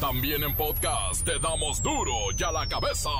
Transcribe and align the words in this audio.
También 0.00 0.44
en 0.44 0.54
podcast 0.54 1.24
te 1.24 1.40
damos 1.40 1.82
duro 1.82 2.12
y 2.36 2.42
a 2.44 2.52
la 2.52 2.68
cabeza. 2.68 3.10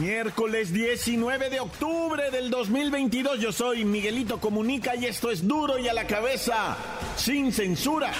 Miércoles 0.00 0.72
19 0.72 1.48
de 1.48 1.60
octubre 1.60 2.30
del 2.32 2.50
2022, 2.50 3.38
yo 3.38 3.52
soy 3.52 3.84
Miguelito 3.84 4.40
Comunica 4.40 4.96
y 4.96 5.06
esto 5.06 5.30
es 5.30 5.46
duro 5.46 5.78
y 5.78 5.86
a 5.86 5.94
la 5.94 6.08
cabeza, 6.08 6.76
sin 7.14 7.52
censura. 7.52 8.12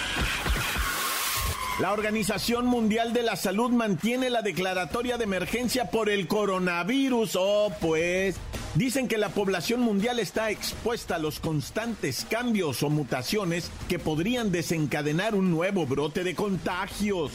La 1.81 1.93
Organización 1.93 2.67
Mundial 2.67 3.13
de 3.13 3.23
la 3.23 3.35
Salud 3.35 3.71
mantiene 3.71 4.31
la 4.31 4.43
declaratoria 4.43 5.17
de 5.19 5.25
emergencia 5.25 5.91
por 5.91 6.09
el 6.09 6.29
coronavirus. 6.29 7.37
Oh, 7.37 7.73
pues. 7.81 8.37
Dicen 8.75 9.09
que 9.09 9.18
la 9.18 9.30
población 9.30 9.80
mundial 9.80 10.21
está 10.21 10.50
expuesta 10.50 11.17
a 11.17 11.18
los 11.18 11.40
constantes 11.40 12.25
cambios 12.31 12.85
o 12.85 12.90
mutaciones 12.90 13.71
que 13.89 13.99
podrían 13.99 14.53
desencadenar 14.53 15.35
un 15.35 15.50
nuevo 15.50 15.86
brote 15.86 16.22
de 16.22 16.36
contagios. 16.36 17.32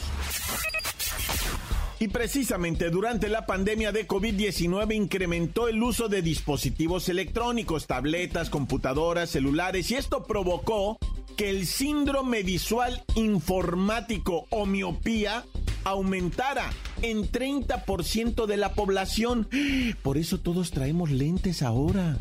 Y 1.98 2.08
precisamente 2.08 2.88
durante 2.90 3.28
la 3.28 3.46
pandemia 3.46 3.92
de 3.92 4.06
COVID-19 4.06 4.94
incrementó 4.94 5.68
el 5.68 5.82
uso 5.82 6.08
de 6.08 6.22
dispositivos 6.22 7.08
electrónicos, 7.08 7.86
tabletas, 7.86 8.48
computadoras, 8.48 9.30
celulares, 9.30 9.90
y 9.90 9.94
esto 9.94 10.24
provocó 10.24 10.98
que 11.36 11.50
el 11.50 11.66
síndrome 11.66 12.42
visual 12.42 13.04
informático 13.14 14.46
o 14.50 14.64
miopía 14.64 15.44
aumentara 15.86 16.70
en 17.02 17.30
30% 17.30 18.46
de 18.46 18.56
la 18.56 18.74
población. 18.74 19.48
Por 20.02 20.18
eso 20.18 20.38
todos 20.38 20.72
traemos 20.72 21.10
lentes 21.10 21.62
ahora. 21.62 22.16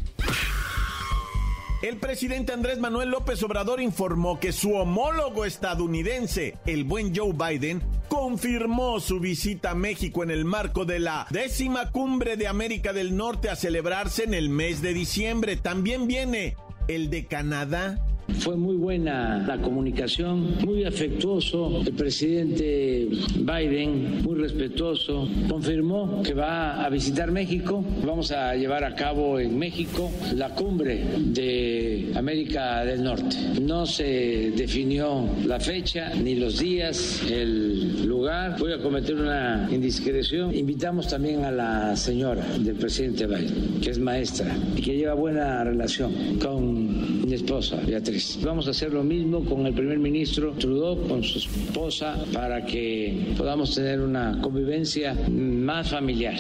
El 1.82 1.98
presidente 1.98 2.54
Andrés 2.54 2.80
Manuel 2.80 3.10
López 3.10 3.44
Obrador 3.44 3.82
informó 3.82 4.40
que 4.40 4.52
su 4.52 4.74
homólogo 4.74 5.46
estadounidense, 5.46 6.58
el 6.66 6.84
buen 6.84 7.16
Joe 7.16 7.34
Biden, 7.34 7.84
confirmó 8.08 9.00
su 9.00 9.20
visita 9.20 9.72
a 9.72 9.76
México 9.76 10.24
en 10.24 10.32
el 10.32 10.46
marco 10.46 10.86
de 10.86 11.00
la 11.00 11.28
décima 11.30 11.92
cumbre 11.92 12.38
de 12.38 12.48
América 12.48 12.94
del 12.94 13.18
Norte 13.18 13.50
a 13.50 13.56
celebrarse 13.56 14.24
en 14.24 14.34
el 14.34 14.50
mes 14.50 14.82
de 14.82 14.94
diciembre. 14.94 15.58
También 15.58 16.08
viene 16.08 16.56
el 16.88 17.10
de 17.10 17.26
Canadá 17.26 18.04
fue 18.40 18.56
muy 18.56 18.76
buena 18.76 19.44
la 19.48 19.58
comunicación, 19.58 20.58
muy 20.66 20.84
afectuoso 20.84 21.82
el 21.86 21.94
presidente 21.94 23.08
Biden, 23.36 24.24
muy 24.24 24.36
respetuoso. 24.36 25.28
Confirmó 25.50 26.22
que 26.24 26.34
va 26.34 26.84
a 26.84 26.90
visitar 26.90 27.32
México. 27.32 27.84
Vamos 28.06 28.32
a 28.32 28.56
llevar 28.56 28.84
a 28.84 28.96
cabo 28.96 29.40
en 29.40 29.58
México 29.58 30.12
la 30.36 30.50
cumbre 30.50 31.04
de 31.20 32.12
América 32.16 32.84
del 32.86 33.04
Norte. 33.04 33.38
No 33.62 33.86
se 33.86 34.52
definió 34.56 35.28
la 35.46 35.60
fecha, 35.60 36.14
ni 36.16 36.36
los 36.36 36.60
días, 36.60 37.24
el 37.30 38.06
lugar. 38.06 38.15
Voy 38.26 38.74
a 38.74 38.82
cometer 38.82 39.14
una 39.14 39.68
indiscreción. 39.70 40.56
Invitamos 40.56 41.08
también 41.08 41.46
a 41.46 41.52
la 41.52 41.96
señora 41.96 42.44
del 42.58 42.76
presidente 42.76 43.28
Biden, 43.28 43.80
que 43.80 43.92
es 43.92 44.00
maestra 44.00 44.52
y 44.76 44.82
que 44.82 44.98
lleva 44.98 45.14
buena 45.14 45.64
relación 45.64 46.40
con 46.40 47.24
mi 47.24 47.34
esposa, 47.36 47.76
Beatriz. 47.86 48.40
Vamos 48.42 48.66
a 48.66 48.72
hacer 48.72 48.92
lo 48.92 49.04
mismo 49.04 49.46
con 49.46 49.68
el 49.68 49.76
primer 49.76 50.00
ministro 50.00 50.54
Trudeau, 50.54 51.08
con 51.08 51.24
su 51.24 51.38
esposa, 51.38 52.18
para 52.34 52.66
que 52.66 53.36
podamos 53.38 53.76
tener 53.76 54.02
una 54.02 54.42
convivencia 54.42 55.16
más 55.30 55.92
familiar. 55.92 56.34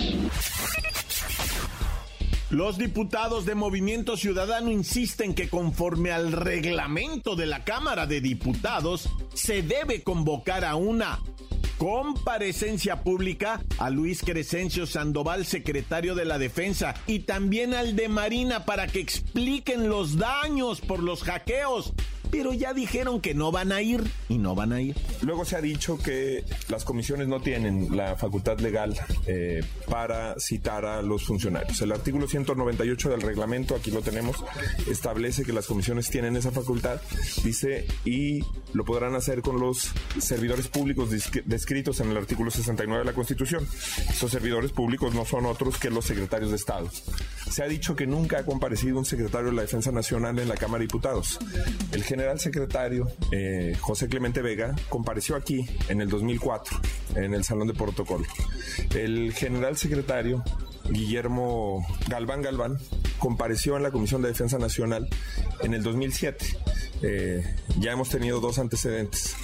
Los 2.49 2.79
diputados 2.79 3.45
de 3.45 3.53
Movimiento 3.53 4.17
Ciudadano 4.17 4.71
insisten 4.71 5.35
que 5.35 5.49
conforme 5.49 6.11
al 6.11 6.31
reglamento 6.31 7.35
de 7.35 7.45
la 7.45 7.63
Cámara 7.63 8.07
de 8.07 8.21
Diputados, 8.21 9.07
se 9.35 9.61
debe 9.61 10.01
convocar 10.01 10.65
a 10.65 10.75
una 10.75 11.19
comparecencia 11.77 13.03
pública 13.03 13.61
a 13.77 13.89
Luis 13.89 14.21
Crescencio 14.23 14.85
Sandoval, 14.85 15.45
secretario 15.45 16.15
de 16.15 16.25
la 16.25 16.37
Defensa, 16.37 16.95
y 17.07 17.19
también 17.19 17.73
al 17.73 17.95
de 17.95 18.09
Marina 18.09 18.65
para 18.65 18.87
que 18.87 18.99
expliquen 18.99 19.89
los 19.89 20.17
daños 20.17 20.81
por 20.81 21.01
los 21.01 21.23
hackeos 21.23 21.93
pero 22.35 22.51
ya 22.51 22.73
dijeron 22.73 23.21
que 23.21 23.33
no 23.33 23.49
van 23.49 23.71
a 23.71 23.81
ir 23.81 24.03
y 24.27 24.37
no 24.39 24.55
van 24.55 24.73
a 24.73 24.81
ir. 24.81 24.93
Luego 25.21 25.45
se 25.45 25.55
ha 25.55 25.61
dicho 25.61 25.97
que 25.97 26.43
las 26.67 26.83
comisiones 26.83 27.29
no 27.29 27.39
tienen 27.39 27.95
la 27.95 28.17
facultad 28.17 28.59
legal 28.59 28.93
eh, 29.25 29.63
para 29.89 30.37
citar 30.37 30.85
a 30.85 31.01
los 31.01 31.23
funcionarios. 31.23 31.81
El 31.81 31.93
artículo 31.93 32.27
198 32.27 33.09
del 33.09 33.21
reglamento, 33.21 33.73
aquí 33.73 33.89
lo 33.89 34.01
tenemos, 34.01 34.43
establece 34.89 35.45
que 35.45 35.53
las 35.53 35.65
comisiones 35.65 36.09
tienen 36.09 36.35
esa 36.35 36.51
facultad, 36.51 36.99
dice, 37.41 37.87
y 38.03 38.43
lo 38.73 38.83
podrán 38.83 39.15
hacer 39.15 39.41
con 39.41 39.61
los 39.61 39.91
servidores 40.19 40.67
públicos 40.67 41.09
descritos 41.45 42.01
en 42.01 42.11
el 42.11 42.17
artículo 42.17 42.51
69 42.51 42.99
de 42.99 43.05
la 43.05 43.13
Constitución. 43.13 43.65
Esos 44.09 44.29
servidores 44.29 44.73
públicos 44.73 45.15
no 45.15 45.23
son 45.23 45.45
otros 45.45 45.77
que 45.77 45.89
los 45.89 46.03
secretarios 46.03 46.49
de 46.49 46.57
Estado. 46.57 46.89
Se 47.49 47.63
ha 47.63 47.67
dicho 47.67 47.95
que 47.95 48.07
nunca 48.07 48.39
ha 48.39 48.43
comparecido 48.43 48.97
un 48.97 49.05
secretario 49.05 49.49
de 49.49 49.55
la 49.55 49.61
Defensa 49.61 49.91
Nacional 49.91 50.37
en 50.39 50.49
la 50.49 50.55
Cámara 50.55 50.79
de 50.79 50.87
Diputados. 50.87 51.39
El 51.91 52.03
general 52.03 52.39
secretario 52.39 53.07
eh, 53.31 53.77
José 53.79 54.07
Clemente 54.07 54.41
Vega 54.41 54.75
compareció 54.89 55.35
aquí 55.35 55.65
en 55.87 56.01
el 56.01 56.09
2004 56.09 56.79
en 57.15 57.33
el 57.33 57.43
Salón 57.43 57.67
de 57.67 57.73
Protocolo. 57.73 58.25
El 58.93 59.33
general 59.33 59.77
secretario 59.77 60.43
Guillermo 60.89 61.85
Galván 62.07 62.41
Galván 62.41 62.77
compareció 63.19 63.77
en 63.77 63.83
la 63.83 63.91
Comisión 63.91 64.21
de 64.21 64.29
Defensa 64.29 64.57
Nacional 64.57 65.07
en 65.61 65.73
el 65.73 65.83
2007. 65.83 66.45
Eh, 67.01 67.55
ya 67.79 67.91
hemos 67.91 68.09
tenido 68.09 68.39
dos 68.39 68.59
antecedentes. 68.59 69.35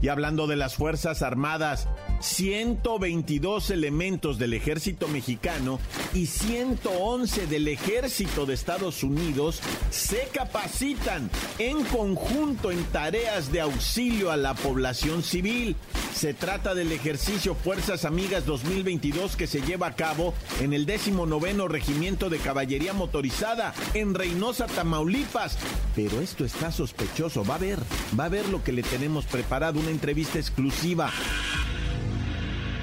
Y 0.00 0.08
hablando 0.08 0.46
de 0.46 0.56
las 0.56 0.76
Fuerzas 0.76 1.22
Armadas, 1.22 1.88
122 2.20 3.70
elementos 3.70 4.38
del 4.38 4.54
ejército 4.54 5.08
mexicano 5.08 5.78
y 6.14 6.26
111 6.26 7.46
del 7.46 7.68
ejército 7.68 8.46
de 8.46 8.54
Estados 8.54 9.02
Unidos 9.02 9.60
se 9.90 10.28
capacitan 10.32 11.30
en 11.58 11.84
conjunto 11.84 12.70
en 12.70 12.82
tareas 12.84 13.52
de 13.52 13.60
auxilio 13.60 14.30
a 14.30 14.36
la 14.36 14.54
población 14.54 15.22
civil. 15.22 15.76
Se 16.14 16.34
trata 16.34 16.74
del 16.74 16.90
ejercicio 16.92 17.54
Fuerzas 17.54 18.04
Amigas 18.04 18.44
2022 18.44 19.36
que 19.36 19.46
se 19.46 19.60
lleva 19.60 19.88
a 19.88 19.96
cabo 19.96 20.34
en 20.60 20.72
el 20.72 20.86
19 20.86 21.68
Regimiento 21.68 22.28
de 22.30 22.38
Caballería 22.38 22.92
Motorizada 22.92 23.74
en 23.94 24.14
Reynosa, 24.14 24.66
Tamaulipas. 24.66 25.58
Pero 25.94 26.20
esto 26.20 26.44
está 26.44 26.72
sospechoso. 26.72 27.44
Va 27.44 27.56
a 27.56 27.58
ver, 27.58 27.78
va 28.18 28.24
a 28.26 28.28
ver 28.28 28.48
lo 28.48 28.62
que 28.62 28.72
le 28.72 28.82
tenemos 28.82 29.26
preparado, 29.26 29.80
una 29.80 29.90
entrevista 29.90 30.38
exclusiva. 30.38 31.10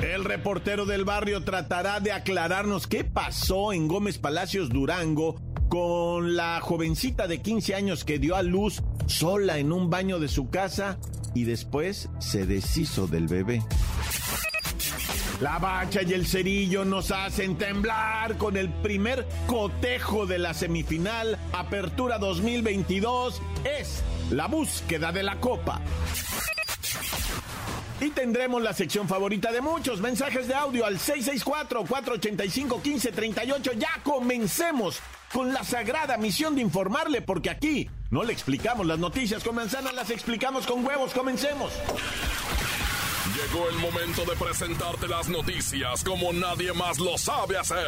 El 0.02 0.26
reportero 0.26 0.86
del 0.86 1.06
barrio 1.06 1.44
tratará 1.44 2.00
de 2.00 2.12
aclararnos 2.12 2.88
qué 2.88 3.04
pasó 3.04 3.74
en 3.74 3.88
Gómez 3.88 4.18
Palacios 4.18 4.70
Durango 4.70 5.40
con 5.70 6.36
la 6.36 6.60
jovencita 6.62 7.28
de 7.28 7.42
15 7.42 7.76
años 7.76 8.04
que 8.04 8.20
dio 8.20 8.36
a 8.36 8.44
luz 8.44 8.84
sola 9.08 9.58
en 9.58 9.72
un 9.72 9.90
baño 9.90 10.20
de 10.20 10.28
su 10.28 10.50
casa 10.50 10.98
y 11.34 11.46
después 11.46 12.10
se 12.20 12.46
deshizo 12.46 13.08
del 13.08 13.28
bebé. 13.28 13.64
La 15.42 15.60
bacha 15.60 16.02
y 16.02 16.14
el 16.14 16.26
cerillo 16.26 16.86
nos 16.86 17.12
hacen 17.12 17.58
temblar 17.58 18.38
con 18.38 18.56
el 18.56 18.70
primer 18.70 19.28
cotejo 19.48 20.26
de 20.26 20.40
la 20.40 20.54
semifinal 20.54 21.38
Apertura 21.52 22.20
2022. 22.20 23.42
Es 23.80 24.02
la 24.32 24.48
búsqueda 24.48 25.12
de 25.12 25.24
la 25.24 25.40
copa. 25.40 25.82
Y 28.02 28.10
tendremos 28.10 28.62
la 28.62 28.74
sección 28.74 29.08
favorita 29.08 29.54
de 29.54 29.62
muchos, 29.62 30.02
mensajes 30.02 30.48
de 30.48 30.54
audio 30.54 30.86
al 30.86 31.00
664-485-1538. 31.00 33.72
Ya 33.78 34.02
comencemos 34.04 35.00
con 35.32 35.54
la 35.54 35.64
sagrada 35.64 36.18
misión 36.18 36.56
de 36.56 36.62
informarle, 36.62 37.22
porque 37.22 37.50
aquí 37.50 37.90
no 38.12 38.24
le 38.24 38.34
explicamos 38.34 38.86
las 38.86 39.00
noticias 39.00 39.42
con 39.44 39.56
manzanas, 39.56 39.94
las 39.94 40.10
explicamos 40.10 40.68
con 40.68 40.86
huevos. 40.86 41.14
Comencemos. 41.14 41.72
Llegó 43.34 43.70
el 43.70 43.78
momento 43.78 44.26
de 44.26 44.36
presentarte 44.36 45.08
las 45.08 45.30
noticias 45.30 46.04
como 46.04 46.34
nadie 46.34 46.74
más 46.74 47.00
lo 47.00 47.18
sabe 47.18 47.58
hacer. 47.58 47.88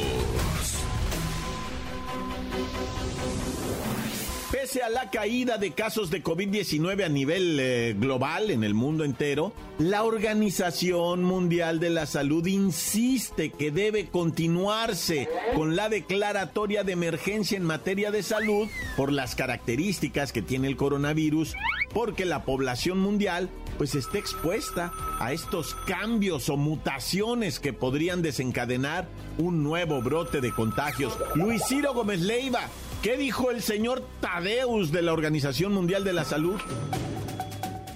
A 4.79 4.89
la 4.89 5.09
caída 5.09 5.57
de 5.57 5.71
casos 5.71 6.09
de 6.11 6.23
COVID-19 6.23 7.03
a 7.03 7.09
nivel 7.09 7.59
eh, 7.59 7.93
global 7.99 8.49
en 8.51 8.63
el 8.63 8.73
mundo 8.73 9.03
entero, 9.03 9.51
la 9.77 10.05
Organización 10.05 11.25
Mundial 11.25 11.81
de 11.81 11.89
la 11.89 12.05
Salud 12.05 12.45
insiste 12.45 13.49
que 13.49 13.69
debe 13.69 14.07
continuarse 14.07 15.27
con 15.55 15.75
la 15.75 15.89
declaratoria 15.89 16.85
de 16.85 16.93
emergencia 16.93 17.57
en 17.57 17.65
materia 17.65 18.11
de 18.11 18.23
salud 18.23 18.69
por 18.95 19.11
las 19.11 19.35
características 19.35 20.31
que 20.31 20.41
tiene 20.41 20.69
el 20.69 20.77
coronavirus, 20.77 21.53
porque 21.93 22.23
la 22.23 22.45
población 22.45 22.97
mundial 22.97 23.49
pues 23.77 23.93
está 23.93 24.19
expuesta 24.19 24.93
a 25.19 25.33
estos 25.33 25.75
cambios 25.85 26.47
o 26.47 26.55
mutaciones 26.55 27.59
que 27.59 27.73
podrían 27.73 28.21
desencadenar 28.21 29.09
un 29.37 29.63
nuevo 29.63 30.01
brote 30.01 30.39
de 30.39 30.53
contagios. 30.53 31.17
Luis 31.35 31.61
Ciro 31.67 31.93
Gómez 31.93 32.21
Leiva 32.21 32.69
¿Qué 33.01 33.17
dijo 33.17 33.49
el 33.49 33.63
señor 33.63 34.03
Tadeus 34.19 34.91
de 34.91 35.01
la 35.01 35.11
Organización 35.11 35.73
Mundial 35.73 36.03
de 36.03 36.13
la 36.13 36.23
Salud? 36.23 36.61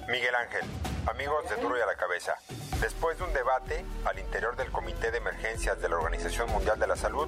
Miguel 0.10 0.34
Ángel, 0.34 0.68
amigos 1.06 1.48
de 1.48 1.62
Duro 1.62 1.78
y 1.78 1.82
a 1.82 1.86
la 1.86 1.94
Cabeza, 1.94 2.34
después 2.82 3.16
de 3.20 3.26
un 3.26 3.32
debate 3.32 3.86
al 4.04 4.18
interior 4.18 4.56
del 4.56 4.72
Comité 4.72 5.12
de 5.12 5.20
Emergencias 5.20 5.80
de 5.80 5.90
la 5.90 5.98
Organización 5.98 6.50
Mundial 6.50 6.80
de 6.80 6.88
la 6.88 6.96
Salud, 6.96 7.28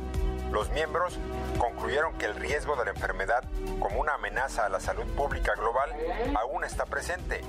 los 0.51 0.71
miembros 0.71 1.19
concluyeron 1.59 2.17
que 2.17 2.25
el 2.25 2.33
riesgo 2.33 2.75
de 2.77 2.85
la 2.85 2.91
enfermedad 2.91 3.43
como 3.79 3.99
una 3.99 4.15
amenaza 4.15 4.65
a 4.65 4.69
la 4.69 4.79
salud 4.79 5.05
pública 5.13 5.53
global 5.53 5.91
aún 6.35 6.63
está 6.63 6.87
presente, 6.87 7.41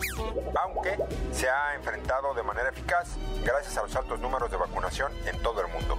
aunque 0.63 0.99
se 1.33 1.49
ha 1.49 1.75
enfrentado 1.75 2.35
de 2.35 2.43
manera 2.43 2.69
eficaz 2.69 3.17
gracias 3.45 3.79
a 3.79 3.83
los 3.83 3.97
altos 3.97 4.21
números 4.21 4.51
de 4.51 4.59
vacunación 4.59 5.11
en 5.25 5.41
todo 5.43 5.63
el 5.63 5.69
mundo. 5.69 5.97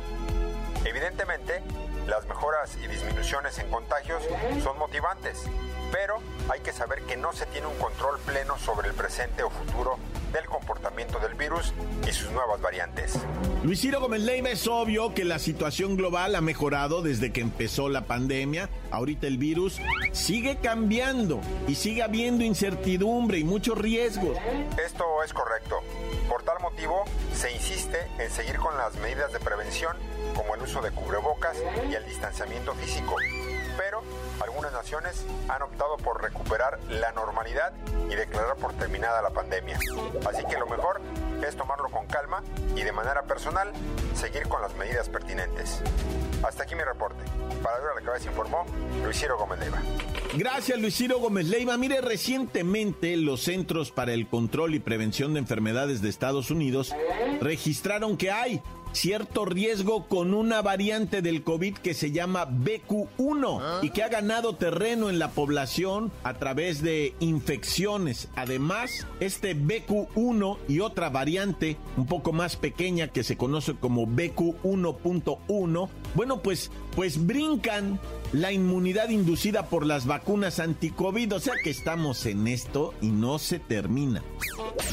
Evidentemente, 0.85 1.61
las 2.07 2.25
mejoras 2.27 2.75
y 2.83 2.87
disminuciones 2.87 3.59
en 3.59 3.69
contagios 3.69 4.23
son 4.63 4.77
motivantes, 4.79 5.43
pero 5.91 6.19
hay 6.49 6.59
que 6.61 6.71
saber 6.71 7.01
que 7.03 7.17
no 7.17 7.33
se 7.33 7.45
tiene 7.47 7.67
un 7.67 7.77
control 7.77 8.19
pleno 8.19 8.57
sobre 8.57 8.87
el 8.87 8.93
presente 8.93 9.43
o 9.43 9.49
futuro 9.49 9.97
del 10.31 10.45
comportamiento 10.45 11.19
del 11.19 11.33
virus 11.33 11.73
y 12.07 12.11
sus 12.11 12.31
nuevas 12.31 12.61
variantes. 12.61 13.19
Luis 13.63 13.81
Ciro 13.81 13.99
Gómez 13.99 14.21
Leiva 14.21 14.49
es 14.49 14.67
obvio 14.67 15.13
que 15.13 15.25
la 15.25 15.37
situación 15.39 15.97
global 15.97 16.35
ha 16.35 16.41
mejorado 16.41 17.01
desde 17.01 17.31
que 17.31 17.41
empezó 17.41 17.89
la 17.89 18.05
pandemia. 18.05 18.69
Ahorita 18.91 19.27
el 19.27 19.37
virus 19.37 19.79
sigue 20.11 20.57
cambiando 20.57 21.41
y 21.67 21.75
sigue 21.75 22.03
habiendo 22.03 22.43
incertidumbre 22.43 23.39
y 23.39 23.43
muchos 23.43 23.77
riesgos. 23.77 24.37
Esto 24.83 25.23
es 25.23 25.33
correcto. 25.33 25.81
Por 26.29 26.43
tal 26.43 26.59
motivo, 26.61 27.03
se 27.35 27.51
insiste 27.51 27.97
en 28.17 28.31
seguir 28.31 28.57
con 28.57 28.77
las 28.77 28.95
medidas 28.95 29.33
de 29.33 29.39
prevención 29.39 29.97
como 30.39 30.56
el 30.56 30.62
uso 30.62 30.81
de 30.81 30.91
cubrebocas 30.91 31.57
y 31.89 31.95
el 31.95 32.06
distanciamiento 32.06 32.74
físico. 32.75 33.18
Pero 33.77 34.01
algunas 34.39 34.71
naciones 34.71 35.25
han 35.50 35.62
optado 35.62 35.97
por 35.97 36.21
recuperar 36.21 36.80
la 36.89 37.12
normalidad 37.12 37.74
y 38.09 38.15
declarar 38.15 38.56
por 38.56 38.71
terminada 38.75 39.21
la 39.21 39.31
pandemia. 39.31 39.77
Así 40.25 40.45
que 40.50 40.57
lo 40.57 40.65
mejor 40.65 41.01
es 41.45 41.57
tomarlo 41.57 41.89
con 41.89 42.07
calma 42.07 42.41
y 42.74 42.83
de 42.83 42.91
manera 42.94 43.24
personal 43.24 43.74
seguir 44.15 44.47
con 44.47 44.62
las 44.62 44.74
medidas 44.75 45.09
pertinentes. 45.09 45.81
Hasta 46.41 46.63
aquí 46.63 46.74
mi 46.74 46.83
reporte. 46.83 47.21
Para 47.62 47.80
ver 47.80 47.95
la 48.00 48.01
cabeza 48.01 48.30
informó 48.30 48.65
Luis 49.03 49.27
Gómez 49.27 49.59
Leiva. 49.59 49.81
Gracias 50.36 50.80
Luis 50.80 51.03
Gómez 51.09 51.47
Leiva. 51.47 51.75
Mire, 51.75 52.00
recientemente 52.00 53.18
los 53.18 53.41
Centros 53.41 53.91
para 53.91 54.13
el 54.13 54.27
Control 54.27 54.74
y 54.74 54.80
Prevención 54.80 55.33
de 55.33 55.39
Enfermedades 55.39 56.01
de 56.01 56.07
Estados 56.07 56.50
Unidos 56.50 56.95
registraron 57.41 58.15
que 58.15 58.31
hay 58.31 58.62
cierto 58.91 59.45
riesgo 59.45 60.07
con 60.07 60.33
una 60.33 60.62
variante 60.62 61.21
del 61.21 61.44
COVID 61.44 61.77
que 61.77 61.94
se 61.94 62.12
llama 62.12 62.47
BQ1 62.47 63.83
y 63.83 63.89
que 63.91 64.03
ha 64.03 64.09
ganado 64.09 64.56
terreno 64.56 65.09
en 65.09 65.19
la 65.19 65.31
población 65.31 66.12
a 66.24 66.36
través 66.36 66.81
de 66.81 67.13
infecciones. 67.19 68.30
Además, 68.36 69.07
este 69.19 69.56
BQ1 69.56 70.57
y 70.68 70.80
otra 70.80 71.09
variante 71.09 71.77
un 71.97 72.06
poco 72.06 72.33
más 72.33 72.56
pequeña 72.56 73.07
que 73.07 73.24
se 73.24 73.38
conoce 73.38 73.75
como 73.75 74.07
BQ1.1, 74.07 75.89
bueno, 76.15 76.41
pues 76.41 76.71
pues 76.95 77.25
brincan 77.25 78.00
la 78.33 78.51
inmunidad 78.51 79.09
inducida 79.09 79.68
por 79.68 79.86
las 79.86 80.06
vacunas 80.06 80.59
anti-COVID, 80.59 81.36
o 81.36 81.39
sea 81.39 81.53
que 81.63 81.69
estamos 81.69 82.25
en 82.25 82.47
esto 82.47 82.94
y 83.01 83.07
no 83.07 83.39
se 83.39 83.59
termina. 83.59 84.24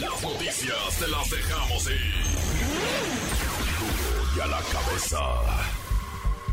Las 0.01 0.23
noticias 0.23 0.99
te 0.99 1.09
las 1.09 1.31
dejamos 1.31 1.87
ir 1.87 3.26
a 4.41 4.47
la 4.47 4.61
cabeza. 4.61 5.19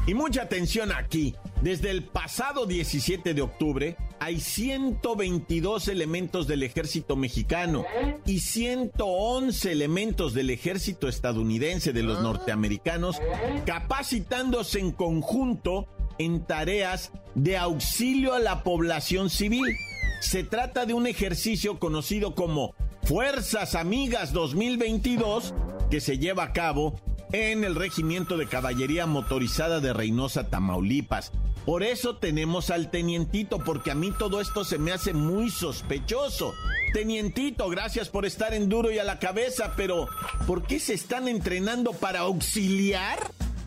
Y 0.06 0.14
mucha 0.14 0.44
atención 0.44 0.92
aquí. 0.92 1.36
Desde 1.62 1.92
el 1.92 2.04
pasado 2.04 2.66
17 2.66 3.34
de 3.34 3.42
octubre 3.42 3.96
hay 4.20 4.42
122 4.42 5.88
elementos 5.88 6.46
del 6.46 6.64
ejército 6.64 7.16
mexicano 7.16 7.86
y 8.26 8.40
111 8.40 9.72
elementos 9.72 10.34
del 10.34 10.50
ejército 10.50 11.08
estadounidense 11.08 11.94
de 11.94 12.04
los 12.04 12.22
norteamericanos 12.22 13.22
capacitándose 13.66 14.80
en 14.80 14.92
conjunto 14.92 15.88
en 16.18 16.46
tareas 16.46 17.12
de 17.34 17.58
auxilio 17.58 18.34
a 18.34 18.40
la 18.40 18.64
población 18.64 19.30
civil. 19.30 19.76
Se 20.20 20.44
trata 20.44 20.86
de 20.86 20.94
un 20.94 21.08
ejercicio 21.08 21.80
conocido 21.80 22.36
como 22.36 22.76
Fuerzas 23.04 23.76
Amigas 23.76 24.34
2022 24.34 25.54
que 25.90 26.02
se 26.02 26.18
lleva 26.18 26.44
a 26.44 26.54
cabo 26.54 26.96
en 27.34 27.64
el 27.64 27.76
Regimiento 27.76 28.38
de 28.38 28.48
Caballería 28.48 29.08
Motorizada 29.08 29.80
de 29.80 29.92
Reynosa, 29.92 30.50
Tamaulipas. 30.50 31.32
Por 31.66 31.82
eso 31.82 32.18
tenemos 32.18 32.70
al 32.70 32.92
tenientito, 32.92 33.58
porque 33.58 33.90
a 33.90 33.96
mí 33.96 34.12
todo 34.12 34.40
esto 34.40 34.64
se 34.64 34.78
me 34.78 34.92
hace 34.92 35.14
muy 35.14 35.50
sospechoso. 35.50 36.54
Tenientito, 36.94 37.70
gracias 37.70 38.10
por 38.10 38.28
estar 38.28 38.54
en 38.54 38.70
duro 38.70 38.92
y 38.92 39.00
a 39.00 39.04
la 39.04 39.18
cabeza, 39.18 39.74
pero 39.76 40.08
¿por 40.46 40.68
qué 40.68 40.80
se 40.80 40.94
están 40.94 41.28
entrenando 41.28 41.94
para 41.94 42.20
auxiliar 42.20 43.18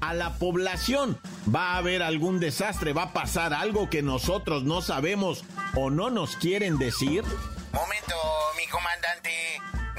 a 0.00 0.14
la 0.14 0.38
población? 0.38 1.18
¿Va 1.52 1.72
a 1.72 1.78
haber 1.78 2.04
algún 2.04 2.38
desastre? 2.38 2.92
¿Va 2.92 3.02
a 3.04 3.12
pasar 3.12 3.52
algo 3.52 3.90
que 3.90 4.00
nosotros 4.00 4.62
no 4.62 4.80
sabemos 4.80 5.42
o 5.74 5.90
no 5.90 6.10
nos 6.10 6.36
quieren 6.36 6.78
decir? 6.78 7.24
Momento, 7.72 8.14
mi 8.56 8.66
comandante 8.68 9.35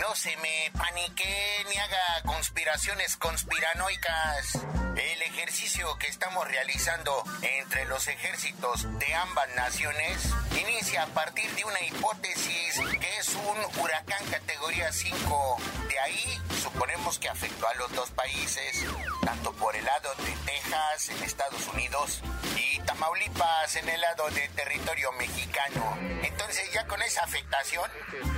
no 0.07 0.15
se 0.15 0.35
me 0.37 0.71
panique 0.71 1.65
ni 1.69 1.77
haga 1.77 2.21
conspiraciones 2.23 3.17
conspiranoicas. 3.17 4.55
El 4.95 5.21
ejercicio 5.21 5.97
que 5.97 6.07
estamos 6.07 6.47
realizando 6.47 7.23
entre 7.41 7.85
los 7.85 8.07
ejércitos 8.07 8.87
de 8.99 9.13
ambas 9.13 9.49
naciones 9.55 10.29
inicia 10.51 11.03
a 11.03 11.07
partir 11.07 11.49
de 11.55 11.65
una 11.65 11.81
hipótesis 11.81 12.79
que 12.99 13.17
es 13.17 13.35
un 13.35 13.81
huracán 13.81 14.25
categoría 14.31 14.91
5. 14.91 15.57
De 15.89 15.99
ahí 15.99 16.41
suponemos 16.63 17.19
que 17.19 17.29
afectó 17.29 17.67
a 17.67 17.73
los 17.75 17.91
dos 17.91 18.09
países, 18.11 18.85
tanto 19.23 19.51
por 19.53 19.75
el 19.75 19.83
lado 19.83 20.15
de 20.15 20.31
Texas 20.45 21.09
en 21.09 21.23
Estados 21.23 21.67
Unidos 21.67 22.21
y 22.55 22.79
Tamaulipas 22.79 23.75
en 23.75 23.89
el 23.89 23.99
lado 23.99 24.29
de 24.29 24.47
territorio 24.49 25.11
mexicano. 25.13 25.97
Entonces 26.23 26.71
ya 26.73 26.87
con 26.87 27.01
esa 27.01 27.23
afectación, 27.23 27.89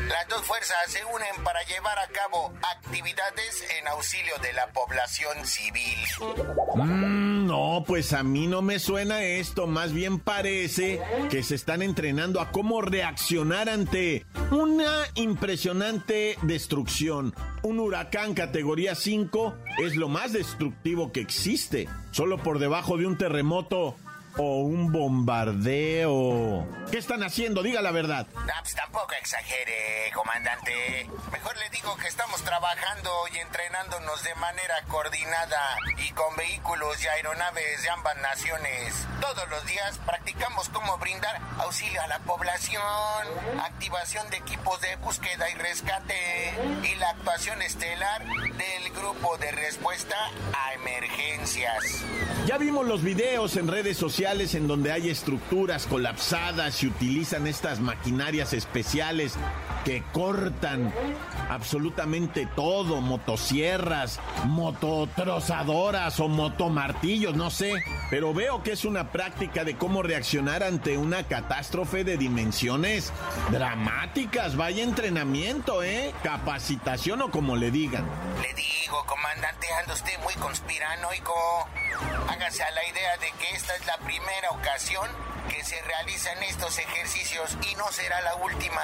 las 0.08 0.28
dos 0.28 0.46
fuerzas 0.46 0.78
se 0.88 1.06
unen 1.06 1.44
para 1.44 1.59
llevar 1.64 1.98
a 2.00 2.08
cabo 2.08 2.54
actividades 2.76 3.64
en 3.80 3.88
auxilio 3.88 4.34
de 4.42 4.54
la 4.54 4.68
población 4.72 5.46
civil. 5.46 5.98
Mm, 6.76 7.48
no, 7.48 7.84
pues 7.86 8.14
a 8.14 8.24
mí 8.24 8.48
no 8.48 8.62
me 8.62 8.80
suena 8.80 9.24
esto, 9.24 9.68
más 9.68 9.94
bien 9.94 10.20
parece 10.20 11.02
que 11.30 11.44
se 11.44 11.56
están 11.56 11.82
entrenando 11.82 12.42
a 12.42 12.52
cómo 12.52 12.82
reaccionar 12.82 13.70
ante 13.70 14.26
una 14.52 15.04
impresionante 15.16 16.38
destrucción. 16.44 17.34
Un 17.62 17.80
huracán 17.80 18.34
categoría 18.34 18.96
5 18.96 19.56
es 19.84 19.96
lo 19.96 20.08
más 20.08 20.34
destructivo 20.34 21.12
que 21.12 21.22
existe. 21.22 21.88
Solo 22.12 22.38
por 22.38 22.60
debajo 22.60 22.98
de 22.98 23.06
un 23.06 23.18
terremoto 23.18 23.96
o 24.40 24.62
un 24.62 24.90
bombardeo. 24.92 26.66
¿Qué 26.90 26.98
están 26.98 27.24
haciendo? 27.24 27.62
Diga 27.62 27.82
la 27.82 27.92
verdad. 27.92 28.26
pues 28.62 28.74
tampoco 28.74 29.12
exagere, 29.20 30.12
comandante. 30.16 31.10
Mejor 31.32 31.58
le 31.58 31.70
digo 31.70 31.96
que 31.98 32.08
estamos 32.08 32.42
trabajando 32.44 33.12
y 33.34 33.38
entrenándonos 33.38 34.24
de 34.24 34.34
manera 34.36 34.76
coordinada 34.88 35.78
y 35.98 36.12
con 36.12 36.36
vehículos 36.38 37.04
y 37.04 37.08
aeronaves 37.08 37.84
de 37.84 37.90
ambas 37.90 38.18
naciones. 38.22 39.06
Todos 39.20 39.48
los 39.50 39.66
días 39.66 40.00
practicamos 40.06 40.70
cómo 40.70 40.98
brindar 41.00 41.42
auxilio 41.58 42.02
a 42.02 42.08
la 42.08 42.20
población, 42.20 42.82
activación 43.62 44.30
de 44.30 44.38
equipos 44.38 44.80
de 44.80 44.96
búsqueda 44.98 45.50
y 45.50 45.56
rescate 45.56 46.54
y 46.84 46.96
la 46.96 47.10
actuación 47.10 47.62
estelar 47.62 48.26
del 48.26 48.94
grupo 48.94 49.38
de 49.38 49.52
respuesta 49.52 50.16
a 50.54 50.74
emergencias. 50.76 52.06
Ya 52.48 52.58
vimos 52.58 52.88
los 52.88 53.04
videos 53.04 53.58
en 53.58 53.68
redes 53.68 53.98
sociales 53.98 54.29
en 54.30 54.68
donde 54.68 54.92
hay 54.92 55.10
estructuras 55.10 55.88
colapsadas 55.88 56.84
y 56.84 56.88
utilizan 56.88 57.48
estas 57.48 57.80
maquinarias 57.80 58.54
especiales 58.54 59.34
que 59.84 60.04
cortan 60.14 60.94
absolutamente 61.50 62.48
todo, 62.56 63.02
motosierras, 63.02 64.20
mototrozadoras 64.46 66.20
o 66.20 66.28
motomartillos, 66.28 67.36
no 67.36 67.50
sé, 67.50 67.74
pero 68.12 68.32
veo 68.32 68.62
que 68.62 68.74
es 68.74 68.86
una 68.86 69.12
práctica 69.12 69.64
de 69.64 69.78
cómo 69.78 70.04
reaccionar 70.04 70.62
ante 70.62 71.00
una 71.00 71.24
catástrofe 71.24 72.04
de 72.04 72.18
dimensiones 72.18 73.12
dramáticas. 73.50 74.56
Vaya 74.56 74.84
entrenamiento, 74.84 75.82
¿eh? 75.82 76.14
Capacitación 76.22 77.24
o 77.24 77.32
como 77.32 77.56
le 77.56 77.72
digan. 77.72 78.06
Le 78.44 78.54
digo, 78.54 79.04
comandante, 79.08 79.66
anda 79.82 79.96
usted 79.96 80.20
muy 80.24 80.36
conspiranoico. 80.36 81.34
Hágase 82.30 82.62
a 82.62 82.72
la 82.72 82.88
idea 82.88 83.18
de 83.18 83.32
que 83.40 83.56
esta 83.56 83.76
es 83.76 83.86
la 83.88 83.98
primera 84.10 84.50
ocasión 84.50 85.08
que 85.52 85.64
se 85.64 85.80
realizan 85.84 86.42
estos 86.42 86.80
ejercicios 86.80 87.56
y 87.70 87.76
no 87.76 87.92
será 87.92 88.20
la 88.22 88.34
última. 88.38 88.82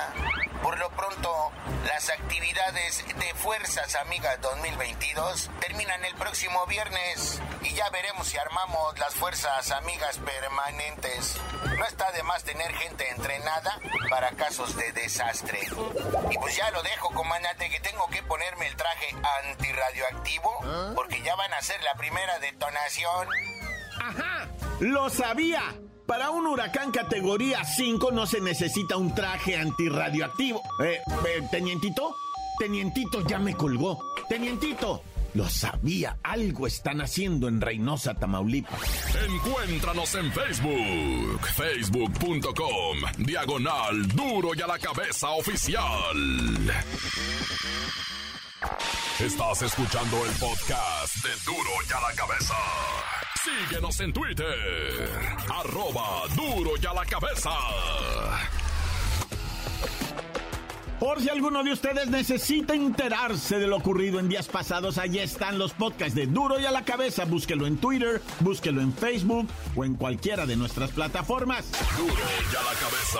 Por 0.61 0.77
lo 0.77 0.91
pronto, 0.91 1.51
las 1.87 2.11
actividades 2.11 3.03
de 3.17 3.33
Fuerzas 3.33 3.95
Amigas 3.95 4.39
2022 4.41 5.49
terminan 5.61 6.05
el 6.05 6.13
próximo 6.13 6.63
viernes 6.67 7.41
y 7.63 7.73
ya 7.73 7.89
veremos 7.89 8.27
si 8.27 8.37
armamos 8.37 8.99
las 8.99 9.15
Fuerzas 9.15 9.71
Amigas 9.71 10.19
permanentes. 10.19 11.37
No 11.75 11.85
está 11.85 12.11
de 12.11 12.21
más 12.21 12.43
tener 12.43 12.71
gente 12.75 13.09
entrenada 13.09 13.79
para 14.11 14.29
casos 14.33 14.77
de 14.77 14.91
desastre. 14.91 15.59
Y 16.29 16.37
pues 16.37 16.55
ya 16.55 16.69
lo 16.69 16.83
dejo, 16.83 17.09
comandante, 17.15 17.71
que 17.71 17.79
tengo 17.79 18.07
que 18.09 18.21
ponerme 18.21 18.67
el 18.67 18.75
traje 18.75 19.15
antirradioactivo 19.43 20.93
porque 20.93 21.23
ya 21.23 21.35
van 21.35 21.51
a 21.51 21.57
hacer 21.57 21.81
la 21.81 21.95
primera 21.95 22.37
detonación. 22.37 23.27
¡Ajá! 23.99 24.54
¡Lo 24.79 25.09
sabía! 25.09 25.61
Para 26.05 26.29
un 26.29 26.45
huracán 26.45 26.91
categoría 26.91 27.63
5 27.63 28.11
no 28.11 28.27
se 28.27 28.39
necesita 28.39 28.95
un 28.97 29.15
traje 29.15 29.57
antirradioactivo. 29.57 30.61
Eh, 30.83 30.99
eh, 31.27 31.47
tenientito, 31.49 32.15
tenientito 32.59 33.25
ya 33.25 33.39
me 33.39 33.55
colgó. 33.55 33.99
Tenientito, 34.29 35.01
lo 35.33 35.49
sabía, 35.49 36.17
algo 36.21 36.67
están 36.67 37.01
haciendo 37.01 37.47
en 37.47 37.59
Reynosa, 37.59 38.13
Tamaulipas. 38.13 38.79
Encuéntranos 39.27 40.13
en 40.15 40.31
Facebook, 40.31 41.47
facebook.com, 41.55 42.97
diagonal 43.17 44.07
duro 44.09 44.51
y 44.55 44.61
a 44.61 44.67
la 44.67 44.77
cabeza 44.77 45.31
oficial. 45.31 45.83
Estás 49.19 49.61
escuchando 49.63 50.23
el 50.25 50.31
podcast 50.33 51.15
de 51.23 51.29
duro 51.45 51.69
y 51.89 51.93
a 51.93 52.01
la 52.09 52.15
cabeza. 52.15 52.55
Síguenos 53.45 53.99
en 53.99 54.11
Twitter, 54.11 55.07
arroba 55.53 56.23
duro 56.35 56.71
y 56.81 56.85
a 56.87 56.93
la 56.95 57.05
cabeza. 57.05 57.51
Por 60.99 61.21
si 61.21 61.29
alguno 61.29 61.63
de 61.63 61.73
ustedes 61.73 62.09
necesita 62.09 62.73
enterarse 62.73 63.59
de 63.59 63.67
lo 63.67 63.77
ocurrido 63.77 64.19
en 64.19 64.29
días 64.29 64.47
pasados, 64.47 64.97
allí 64.97 65.19
están 65.19 65.59
los 65.59 65.73
podcasts 65.73 66.15
de 66.15 66.25
Duro 66.25 66.59
y 66.59 66.65
a 66.65 66.71
la 66.71 66.83
cabeza. 66.85 67.25
Búsquelo 67.25 67.67
en 67.67 67.77
Twitter, 67.77 68.19
búsquelo 68.39 68.81
en 68.81 68.91
Facebook 68.91 69.47
o 69.75 69.85
en 69.85 69.93
cualquiera 69.93 70.47
de 70.47 70.55
nuestras 70.55 70.89
plataformas. 70.89 71.71
Duro 71.95 72.13
y 72.13 72.55
a 72.55 72.63
la 72.63 72.79
cabeza. 72.79 73.19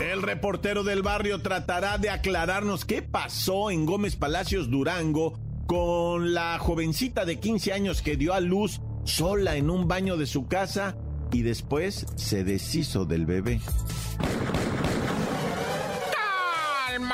El 0.00 0.22
reportero 0.22 0.82
del 0.82 1.02
barrio 1.02 1.40
tratará 1.40 1.98
de 1.98 2.10
aclararnos 2.10 2.84
qué 2.84 3.02
pasó 3.02 3.70
en 3.70 3.86
Gómez 3.86 4.16
Palacios 4.16 4.68
Durango 4.68 5.38
con 5.66 6.34
la 6.34 6.58
jovencita 6.58 7.24
de 7.24 7.40
15 7.40 7.72
años 7.72 8.02
que 8.02 8.16
dio 8.16 8.34
a 8.34 8.40
luz 8.40 8.80
sola 9.04 9.56
en 9.56 9.70
un 9.70 9.88
baño 9.88 10.16
de 10.16 10.26
su 10.26 10.46
casa 10.46 10.96
y 11.32 11.42
después 11.42 12.06
se 12.16 12.44
deshizo 12.44 13.04
del 13.04 13.26
bebé. 13.26 13.60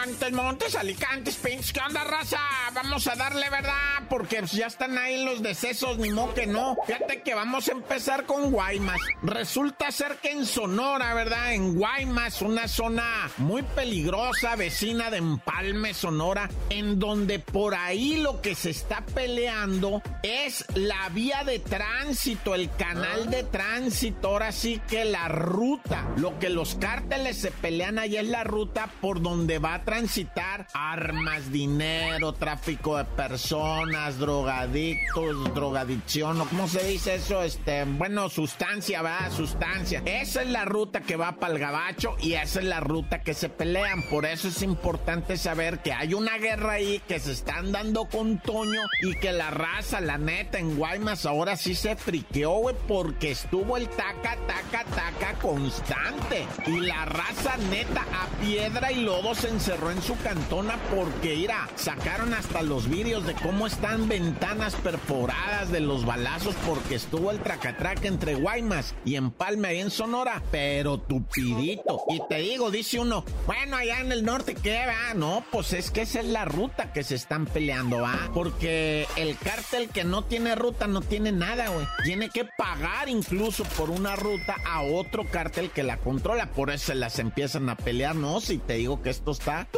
Montes, 0.01 0.33
Montes, 0.33 0.77
Alicantes, 0.77 1.37
Pinch, 1.37 1.73
¿qué 1.73 1.81
onda, 1.81 2.03
raza? 2.05 2.41
Vamos 2.75 3.07
a 3.07 3.17
darle, 3.17 3.51
¿verdad? 3.51 4.01
Porque 4.09 4.43
ya 4.51 4.67
están 4.67 4.97
ahí 4.97 5.23
los 5.25 5.43
decesos, 5.43 5.99
ni 5.99 6.09
modo 6.09 6.33
que 6.33 6.47
no. 6.47 6.79
Fíjate 6.87 7.21
que 7.21 7.35
vamos 7.35 7.69
a 7.69 7.73
empezar 7.73 8.25
con 8.25 8.51
Guaymas. 8.51 8.99
Resulta 9.23 9.91
ser 9.91 10.17
que 10.17 10.31
en 10.31 10.47
Sonora, 10.47 11.13
¿verdad? 11.13 11.53
En 11.53 11.75
Guaymas, 11.75 12.41
una 12.41 12.67
zona 12.67 13.31
muy 13.37 13.63
peligrosa, 13.63 14.57
vecina 14.57 15.11
de 15.11 15.19
Empalme, 15.19 15.93
Sonora, 15.93 16.49
en 16.71 16.99
donde 16.99 17.39
por 17.39 17.75
ahí 17.75 18.17
lo 18.17 18.41
que 18.41 18.55
se 18.55 18.71
está 18.71 19.05
peleando 19.05 20.03
es 20.23 20.65
la 20.75 21.11
vía 21.11 21.45
de 21.45 21.59
tránsito, 21.59 22.55
el 22.55 22.71
canal 22.75 23.29
de 23.31 23.43
tránsito, 23.45 24.29
ahora 24.29 24.51
sí 24.53 24.81
que 24.89 25.05
la 25.05 25.29
ruta. 25.29 26.09
Lo 26.17 26.39
que 26.39 26.49
los 26.49 26.77
cárteles 26.77 27.37
se 27.39 27.51
pelean 27.51 27.99
ahí 27.99 28.17
es 28.17 28.27
la 28.27 28.45
ruta 28.45 28.89
por 29.03 29.21
donde 29.21 29.59
va 29.59 29.75
a 29.75 29.85
transitar 29.91 30.69
armas, 30.73 31.51
dinero, 31.51 32.33
tráfico 32.33 32.97
de 32.97 33.05
personas, 33.05 34.21
drogadictos, 34.21 35.53
drogadicción, 35.53 36.41
o 36.41 36.45
cómo 36.47 36.69
se 36.69 36.85
dice 36.85 37.17
eso, 37.17 37.43
este, 37.43 37.83
bueno, 37.85 38.29
sustancia, 38.29 39.03
¿verdad? 39.03 39.33
Sustancia. 39.33 40.01
Esa 40.05 40.43
es 40.43 40.49
la 40.49 40.65
ruta 40.65 41.01
que 41.01 41.17
va 41.17 41.33
para 41.33 41.55
el 41.55 41.59
gabacho 41.59 42.15
y 42.21 42.35
esa 42.35 42.61
es 42.61 42.67
la 42.67 42.79
ruta 42.79 43.23
que 43.23 43.35
se 43.35 43.49
pelean. 43.49 44.05
Por 44.09 44.27
eso 44.27 44.47
es 44.47 44.63
importante 44.63 45.37
saber 45.37 45.81
que 45.81 45.93
hay 45.93 46.15
una 46.15 46.39
guerra 46.39 46.75
ahí, 46.75 47.03
que 47.09 47.19
se 47.19 47.33
están 47.33 47.73
dando 47.73 48.05
con 48.05 48.39
Toño 48.39 48.83
y 49.03 49.15
que 49.19 49.33
la 49.33 49.51
raza, 49.51 50.01
la 50.01 50.19
neta, 50.19 50.61
en 50.61 50.77
Guaymas 50.77 51.27
ahora 51.27 51.57
sí 51.57 51.75
se 51.75 51.97
friqueó, 51.97 52.53
güey, 52.61 52.77
porque 52.87 53.33
estuvo 53.33 53.77
el 53.77 53.89
taca, 53.89 54.37
taca, 54.47 54.85
taca 54.85 55.35
constante. 55.41 56.47
Y 56.69 56.79
la 56.79 57.07
raza 57.07 57.57
neta 57.71 58.03
a 58.03 58.41
piedra 58.41 58.93
y 58.93 59.03
lodo 59.03 59.35
se 59.35 59.49
encerró 59.49 59.80
en 59.89 60.03
su 60.03 60.17
cantona 60.19 60.77
porque, 60.95 61.37
mira, 61.37 61.69
sacaron 61.77 62.35
hasta 62.35 62.61
los 62.63 62.89
vídeos 62.89 63.25
de 63.27 63.35
cómo 63.35 63.67
están 63.67 64.09
ventanas 64.09 64.75
perforadas 64.75 65.71
de 65.71 65.81
los 65.81 66.05
balazos 66.05 66.55
porque 66.67 66.97
estuvo 66.97 67.31
el 67.31 67.41
tracatraca 67.41 68.09
entre 68.09 68.35
Guaymas 68.35 68.95
y 69.05 69.15
Empalme 69.15 69.69
ahí 69.69 69.81
en 69.81 69.91
Sonora, 69.91 70.43
pero 70.51 70.99
tupidito. 70.99 72.03
Y 72.09 72.21
te 72.29 72.39
digo, 72.39 72.71
dice 72.71 72.99
uno, 72.99 73.25
bueno, 73.47 73.77
allá 73.77 74.01
en 74.01 74.13
el 74.13 74.25
norte, 74.25 74.55
¿qué 74.55 74.85
va? 74.87 75.15
No, 75.15 75.45
pues 75.51 75.73
es 75.73 75.91
que 75.91 76.03
esa 76.03 76.21
es 76.21 76.27
la 76.27 76.45
ruta 76.45 76.93
que 76.93 77.05
se 77.05 77.15
están 77.15 77.47
peleando, 77.47 78.01
¿va? 78.03 78.31
Porque 78.35 79.07
el 79.17 79.39
cártel 79.39 79.89
que 79.89 80.05
no 80.05 80.25
tiene 80.25 80.57
ruta 80.57 80.89
no 80.89 81.01
tiene 81.01 81.33
nada, 81.33 81.69
güey. 81.69 81.87
Tiene 82.05 82.29
que 82.29 82.45
pagar 82.59 83.09
incluso 83.09 83.65
por 83.77 83.91
una 83.91 84.17
ruta 84.17 84.57
a 84.67 84.83
otro 84.83 85.25
cártel 85.31 85.71
que 85.71 85.85
la 85.85 85.99
controla. 85.99 86.51
Por 86.51 86.71
eso 86.71 86.87
se 86.87 86.95
las 86.97 87.19
empiezan 87.19 87.69
a 87.69 87.77
pelear, 87.77 88.17
¿no? 88.17 88.41
Si 88.41 88.59
te 88.59 88.75
digo 88.75 89.01
que 89.03 89.11
esto 89.11 89.31
está... 89.31 89.69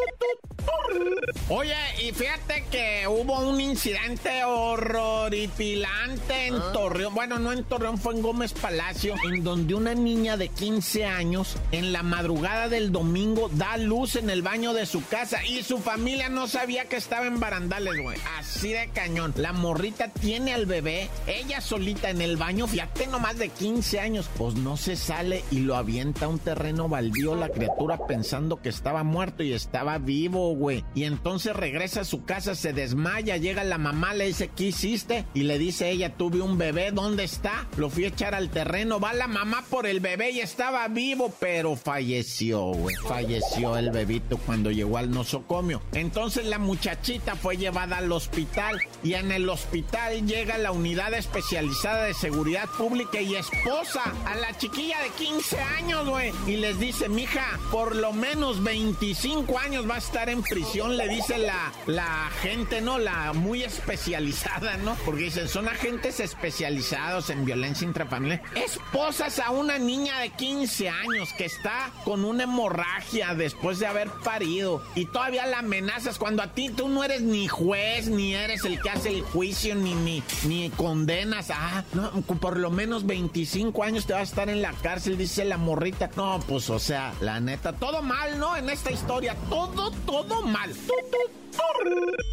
Oye, 1.49 1.75
y 2.03 2.13
fíjate 2.13 2.65
que 2.71 3.07
hubo 3.07 3.41
un 3.41 3.61
incidente 3.61 4.45
horroripilante 4.45 6.47
en 6.47 6.55
Torreón. 6.73 7.15
Bueno, 7.15 7.39
no 7.39 7.53
en 7.53 7.65
Torreón, 7.65 7.99
fue 7.99 8.15
en 8.15 8.23
Gómez 8.23 8.55
Palacio, 8.55 9.15
en 9.25 9.45
donde 9.45 9.75
una 9.75 9.95
niña 9.95 10.37
de 10.37 10.49
15 10.49 11.05
años, 11.05 11.57
en 11.73 11.93
la 11.93 12.03
madrugada 12.03 12.69
del 12.69 12.91
domingo, 12.91 13.51
da 13.53 13.77
luz 13.77 14.17
en 14.17 14.31
el 14.31 14.43
baño 14.43 14.73
de 14.73 14.87
su 14.87 15.05
casa 15.07 15.45
y 15.45 15.63
su 15.63 15.79
familia 15.79 16.29
no 16.29 16.49
sabía 16.49 16.87
que 16.87 16.97
estaba 16.97 17.27
en 17.27 17.39
barandales, 17.39 18.01
güey. 18.01 18.19
Así 18.39 18.73
de 18.73 18.89
cañón. 18.89 19.35
La 19.37 19.53
morrita 19.53 20.09
tiene 20.09 20.55
al 20.55 20.67
bebé, 20.67 21.09
ella 21.27 21.61
solita 21.61 22.11
en 22.11 22.23
el 22.23 22.37
baño, 22.37 22.67
fíjate 22.67 23.07
nomás 23.09 23.37
de 23.37 23.51
15 23.51 24.01
años. 24.01 24.31
Pues 24.39 24.55
no 24.55 24.77
se 24.77 24.97
sale 24.97 25.45
y 25.51 25.61
lo 25.61 25.77
avienta 25.77 26.27
a 26.27 26.29
un 26.29 26.39
terreno 26.39 26.89
baldío 26.89 27.35
la 27.35 27.51
criatura 27.51 28.07
pensando 28.07 28.63
que 28.63 28.69
estaba 28.69 29.03
muerto 29.03 29.43
y 29.43 29.53
estaba 29.53 29.82
vivo, 29.99 30.55
güey. 30.55 30.85
Y 30.95 31.05
entonces 31.05 31.55
regresa 31.55 32.03
a 32.03 32.05
su 32.05 32.25
casa, 32.25 32.55
se 32.55 32.73
desmaya, 32.73 33.37
llega 33.37 33.65
la 33.65 33.79
mamá, 33.79 34.15
le 34.15 34.27
dice, 34.27 34.51
¿qué 34.55 34.65
hiciste? 34.65 35.25
Y 35.35 35.43
le 35.43 35.59
dice 35.59 35.91
ella, 35.91 36.15
tuve 36.17 36.41
un 36.41 36.59
bebé, 36.59 36.91
¿dónde 36.93 37.25
está? 37.25 37.67
Lo 37.77 37.91
fui 37.91 38.05
a 38.05 38.09
echar 38.09 38.35
al 38.35 38.51
terreno, 38.51 39.01
va 39.01 39.13
la 39.13 39.27
mamá 39.27 39.65
por 39.69 39.87
el 39.87 40.01
bebé 40.01 40.31
y 40.31 40.41
estaba 40.41 40.87
vivo, 40.89 41.33
pero 41.41 41.77
falleció, 41.77 42.67
güey. 42.67 42.95
Falleció 43.07 43.77
el 43.77 43.91
bebito 43.91 44.39
cuando 44.39 44.71
llegó 44.71 44.99
al 44.99 45.11
nosocomio. 45.11 45.83
Entonces 45.93 46.47
la 46.47 46.59
muchachita 46.59 47.37
fue 47.37 47.57
llevada 47.57 47.99
al 47.99 48.11
hospital 48.13 48.81
y 49.03 49.15
en 49.15 49.33
el 49.33 49.49
hospital 49.49 50.27
llega 50.27 50.59
la 50.59 50.73
unidad 50.73 51.15
especializada 51.15 52.05
de 52.05 52.15
seguridad 52.15 52.69
pública 52.79 53.21
y 53.21 53.35
esposa 53.35 54.03
a 54.27 54.35
la 54.37 54.57
chiquilla 54.57 55.01
de 55.03 55.11
15 55.11 55.61
años, 55.61 56.09
güey. 56.09 56.33
Y 56.47 56.57
les 56.57 56.79
dice, 56.79 57.09
mija, 57.09 57.59
por 57.71 57.97
lo 57.97 58.13
menos 58.13 58.63
25 58.63 59.59
años 59.59 59.72
va 59.81 59.95
a 59.97 59.99
estar 59.99 60.29
en 60.29 60.43
prisión, 60.43 60.97
le 60.97 61.09
dice 61.09 61.39
la, 61.39 61.73
la 61.87 62.31
gente, 62.43 62.81
¿no? 62.81 62.99
La 62.99 63.33
muy 63.33 63.63
especializada, 63.63 64.77
¿no? 64.79 64.95
Porque 65.05 65.25
dicen, 65.25 65.49
son 65.49 65.69
agentes 65.69 66.21
especializados 66.21 67.31
en 67.31 67.45
violencia 67.45 67.87
intrafamiliar. 67.87 68.43
Esposas 68.55 69.39
a 69.39 69.51
una 69.51 69.79
niña 69.79 70.19
de 70.21 70.31
15 70.31 70.89
años 70.89 71.31
que 71.37 71.47
está 71.47 71.91
con 72.05 72.25
una 72.25 72.45
hemorragia 72.45 73.35
después 73.35 73.79
de 73.79 73.87
haber 73.87 74.11
parido 74.11 74.83
y 74.95 75.07
todavía 75.07 75.47
la 75.47 75.61
amenazas 75.61 76.19
cuando 76.19 76.43
a 76.43 76.49
ti 76.49 76.69
tú 76.69 76.89
no 76.89 77.03
eres 77.05 77.23
ni 77.23 77.49
juez, 77.49 78.09
ni 78.09 78.35
eres 78.35 78.65
el 78.65 78.81
que 78.81 78.91
hace 78.91 79.09
el 79.11 79.23
juicio, 79.23 79.75
ni, 79.75 79.95
ni, 79.95 80.23
ni 80.45 80.71
condenas. 80.71 81.51
Ah, 81.51 81.85
no, 81.95 82.11
por 82.23 82.59
lo 82.59 82.71
menos 82.71 83.07
25 83.07 83.83
años 83.83 84.07
te 84.07 84.13
vas 84.13 84.21
a 84.21 84.25
estar 84.25 84.49
en 84.49 84.63
la 84.63 84.73
cárcel, 84.73 85.17
dice 85.17 85.45
la 85.45 85.57
morrita. 85.57 86.11
No, 86.17 86.41
pues, 86.47 86.69
o 86.71 86.79
sea, 86.79 87.15
la 87.21 87.41
neta, 87.41 87.73
todo 87.73 88.03
mal, 88.03 88.39
¿no? 88.39 88.57
En 88.57 88.69
esta 88.69 88.91
historia, 88.91 89.37
todo, 89.49 89.62
todo 89.71 90.43
mal. 90.43 90.73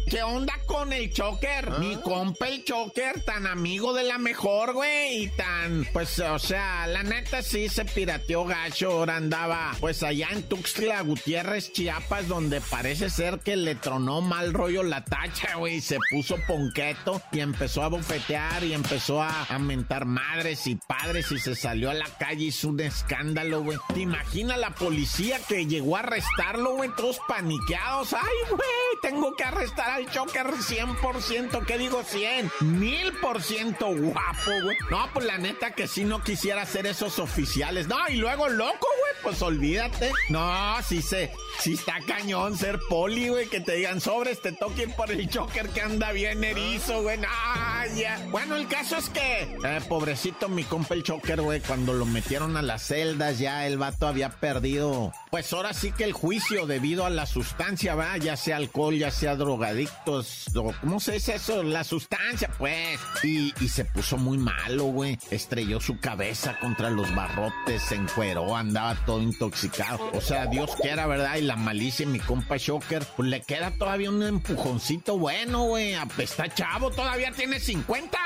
¿Qué 0.08 0.22
onda 0.24 0.54
con 0.66 0.92
el 0.92 1.12
choker? 1.12 1.70
Mi 1.78 1.94
compa 1.96 2.48
el 2.48 2.64
choker, 2.64 3.22
tan 3.22 3.46
amigo 3.46 3.92
de 3.92 4.02
la 4.02 4.18
mejor, 4.18 4.72
güey, 4.72 5.24
y 5.24 5.28
tan, 5.28 5.86
pues, 5.92 6.18
o 6.18 6.38
sea, 6.40 6.88
la 6.88 7.04
neta 7.04 7.42
sí 7.42 7.68
se 7.68 7.84
pirateó 7.84 8.44
gacho, 8.44 8.90
ahora 8.90 9.16
andaba, 9.16 9.70
pues, 9.78 10.02
allá 10.02 10.28
en 10.32 10.42
Tuxtla 10.42 11.02
Gutiérrez, 11.02 11.72
Chiapas, 11.72 12.26
donde 12.26 12.60
parece 12.60 13.08
ser 13.08 13.38
que 13.38 13.54
le 13.54 13.76
tronó 13.76 14.20
mal 14.20 14.52
rollo 14.52 14.82
la 14.82 15.04
tacha, 15.04 15.54
güey, 15.54 15.80
se 15.80 15.98
puso 16.10 16.36
ponqueto 16.44 17.22
y 17.30 17.38
empezó 17.38 17.84
a 17.84 17.88
bofetear 17.88 18.64
y 18.64 18.72
empezó 18.74 19.22
a, 19.22 19.44
a 19.44 19.58
mentar 19.60 20.06
madres 20.06 20.66
y 20.66 20.74
padres 20.74 21.30
y 21.30 21.38
se 21.38 21.54
salió 21.54 21.88
a 21.88 21.94
la 21.94 22.08
calle, 22.18 22.46
hizo 22.46 22.68
un 22.68 22.80
escándalo, 22.80 23.62
güey. 23.62 23.78
¿Te 23.94 24.00
imaginas 24.00 24.58
la 24.58 24.70
policía 24.70 25.38
que 25.48 25.66
llegó 25.66 25.96
a 25.96 26.00
arrestarlo, 26.00 26.74
güey, 26.74 26.90
todos 26.96 27.19
paniqueados? 27.26 28.12
¡Ay, 28.14 28.48
güey! 28.50 28.90
tengo 29.00 29.34
que 29.34 29.44
arrestar 29.44 29.90
al 29.90 30.10
Choker 30.10 30.46
100%, 30.46 31.64
¿qué 31.66 31.78
digo 31.78 32.02
100? 32.02 32.50
Mil 32.60 33.12
por 33.20 33.42
ciento 33.42 33.86
guapo, 33.94 34.50
güey. 34.62 34.76
No, 34.90 35.08
pues 35.12 35.26
la 35.26 35.38
neta 35.38 35.72
que 35.72 35.88
si 35.88 36.04
no 36.04 36.22
quisiera 36.22 36.62
hacer 36.62 36.86
esos 36.86 37.18
oficiales. 37.18 37.88
No, 37.88 37.96
y 38.08 38.16
luego 38.16 38.48
loco, 38.48 38.86
güey, 39.00 39.22
pues 39.22 39.42
olvídate. 39.42 40.12
No, 40.28 40.76
sí 40.82 41.02
se, 41.02 41.32
sí 41.58 41.74
está 41.74 42.00
cañón 42.06 42.56
ser 42.56 42.78
poli, 42.88 43.28
güey, 43.28 43.48
que 43.48 43.60
te 43.60 43.72
digan 43.76 44.00
sobres, 44.00 44.40
te 44.42 44.52
toquen 44.52 44.92
por 44.92 45.10
el 45.10 45.28
Choker 45.28 45.70
que 45.70 45.80
anda 45.80 46.12
bien 46.12 46.42
erizo, 46.44 47.02
güey. 47.02 47.18
Ah, 47.26 47.86
ya. 47.94 48.20
Bueno, 48.30 48.56
el 48.56 48.68
caso 48.68 48.96
es 48.96 49.08
que, 49.08 49.42
eh, 49.42 49.80
pobrecito 49.88 50.48
mi 50.48 50.64
compa 50.64 50.94
el 50.94 51.02
Choker, 51.02 51.40
güey, 51.40 51.60
cuando 51.60 51.92
lo 51.92 52.04
metieron 52.04 52.56
a 52.56 52.62
las 52.62 52.82
celdas, 52.86 53.38
ya 53.38 53.66
el 53.66 53.78
vato 53.78 54.06
había 54.06 54.30
perdido, 54.30 55.12
pues 55.30 55.52
ahora 55.52 55.72
sí 55.72 55.92
que 55.92 56.04
el 56.04 56.12
juicio 56.12 56.66
debido 56.66 57.06
a 57.06 57.10
la 57.10 57.26
sustancia, 57.26 57.94
va, 57.94 58.16
ya 58.16 58.36
sea 58.36 58.56
alcohol, 58.56 58.96
ya 58.96 59.10
sea 59.10 59.36
drogadictos, 59.36 60.46
o 60.56 60.74
¿cómo 60.80 61.00
se 61.00 61.12
dice 61.12 61.36
eso? 61.36 61.62
La 61.62 61.84
sustancia, 61.84 62.50
pues. 62.58 62.98
Y, 63.22 63.54
y 63.60 63.68
se 63.68 63.84
puso 63.84 64.16
muy 64.16 64.38
malo, 64.38 64.84
güey. 64.84 65.18
Estrelló 65.30 65.80
su 65.80 65.98
cabeza 66.00 66.58
contra 66.58 66.90
los 66.90 67.14
barrotes, 67.14 67.82
se 67.82 67.94
encueró, 67.94 68.56
andaba 68.56 68.94
todo 69.06 69.22
intoxicado. 69.22 70.10
O 70.12 70.20
sea, 70.20 70.46
Dios 70.46 70.70
quiera, 70.80 71.06
¿verdad? 71.06 71.36
Y 71.36 71.42
la 71.42 71.56
malicia, 71.56 72.06
mi 72.06 72.18
compa 72.18 72.56
Shocker, 72.56 73.04
pues 73.16 73.28
le 73.28 73.40
queda 73.42 73.70
todavía 73.78 74.10
un 74.10 74.22
empujoncito 74.22 75.18
bueno, 75.18 75.64
güey. 75.64 75.94
Está 76.18 76.48
chavo, 76.52 76.90
todavía 76.90 77.30
tiene 77.32 77.60
50. 77.60 78.18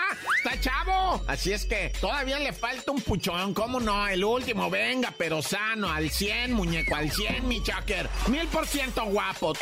Está 0.54 0.70
chavo. 0.70 1.22
Así 1.26 1.52
es 1.52 1.64
que 1.64 1.92
todavía 2.00 2.38
le 2.38 2.52
falta 2.52 2.92
un 2.92 3.00
puchón, 3.00 3.54
¿cómo 3.54 3.80
no? 3.80 4.06
El 4.06 4.24
último, 4.24 4.70
venga, 4.70 5.12
pero 5.16 5.42
sano, 5.42 5.90
al 5.90 6.10
100, 6.10 6.52
muñeco, 6.52 6.94
al 6.94 7.10
100, 7.10 7.48
mi 7.48 7.60
Shocker. 7.60 8.08
Mil 8.28 8.46
por 8.48 8.66
ciento 8.66 9.04
guapo. 9.04 9.54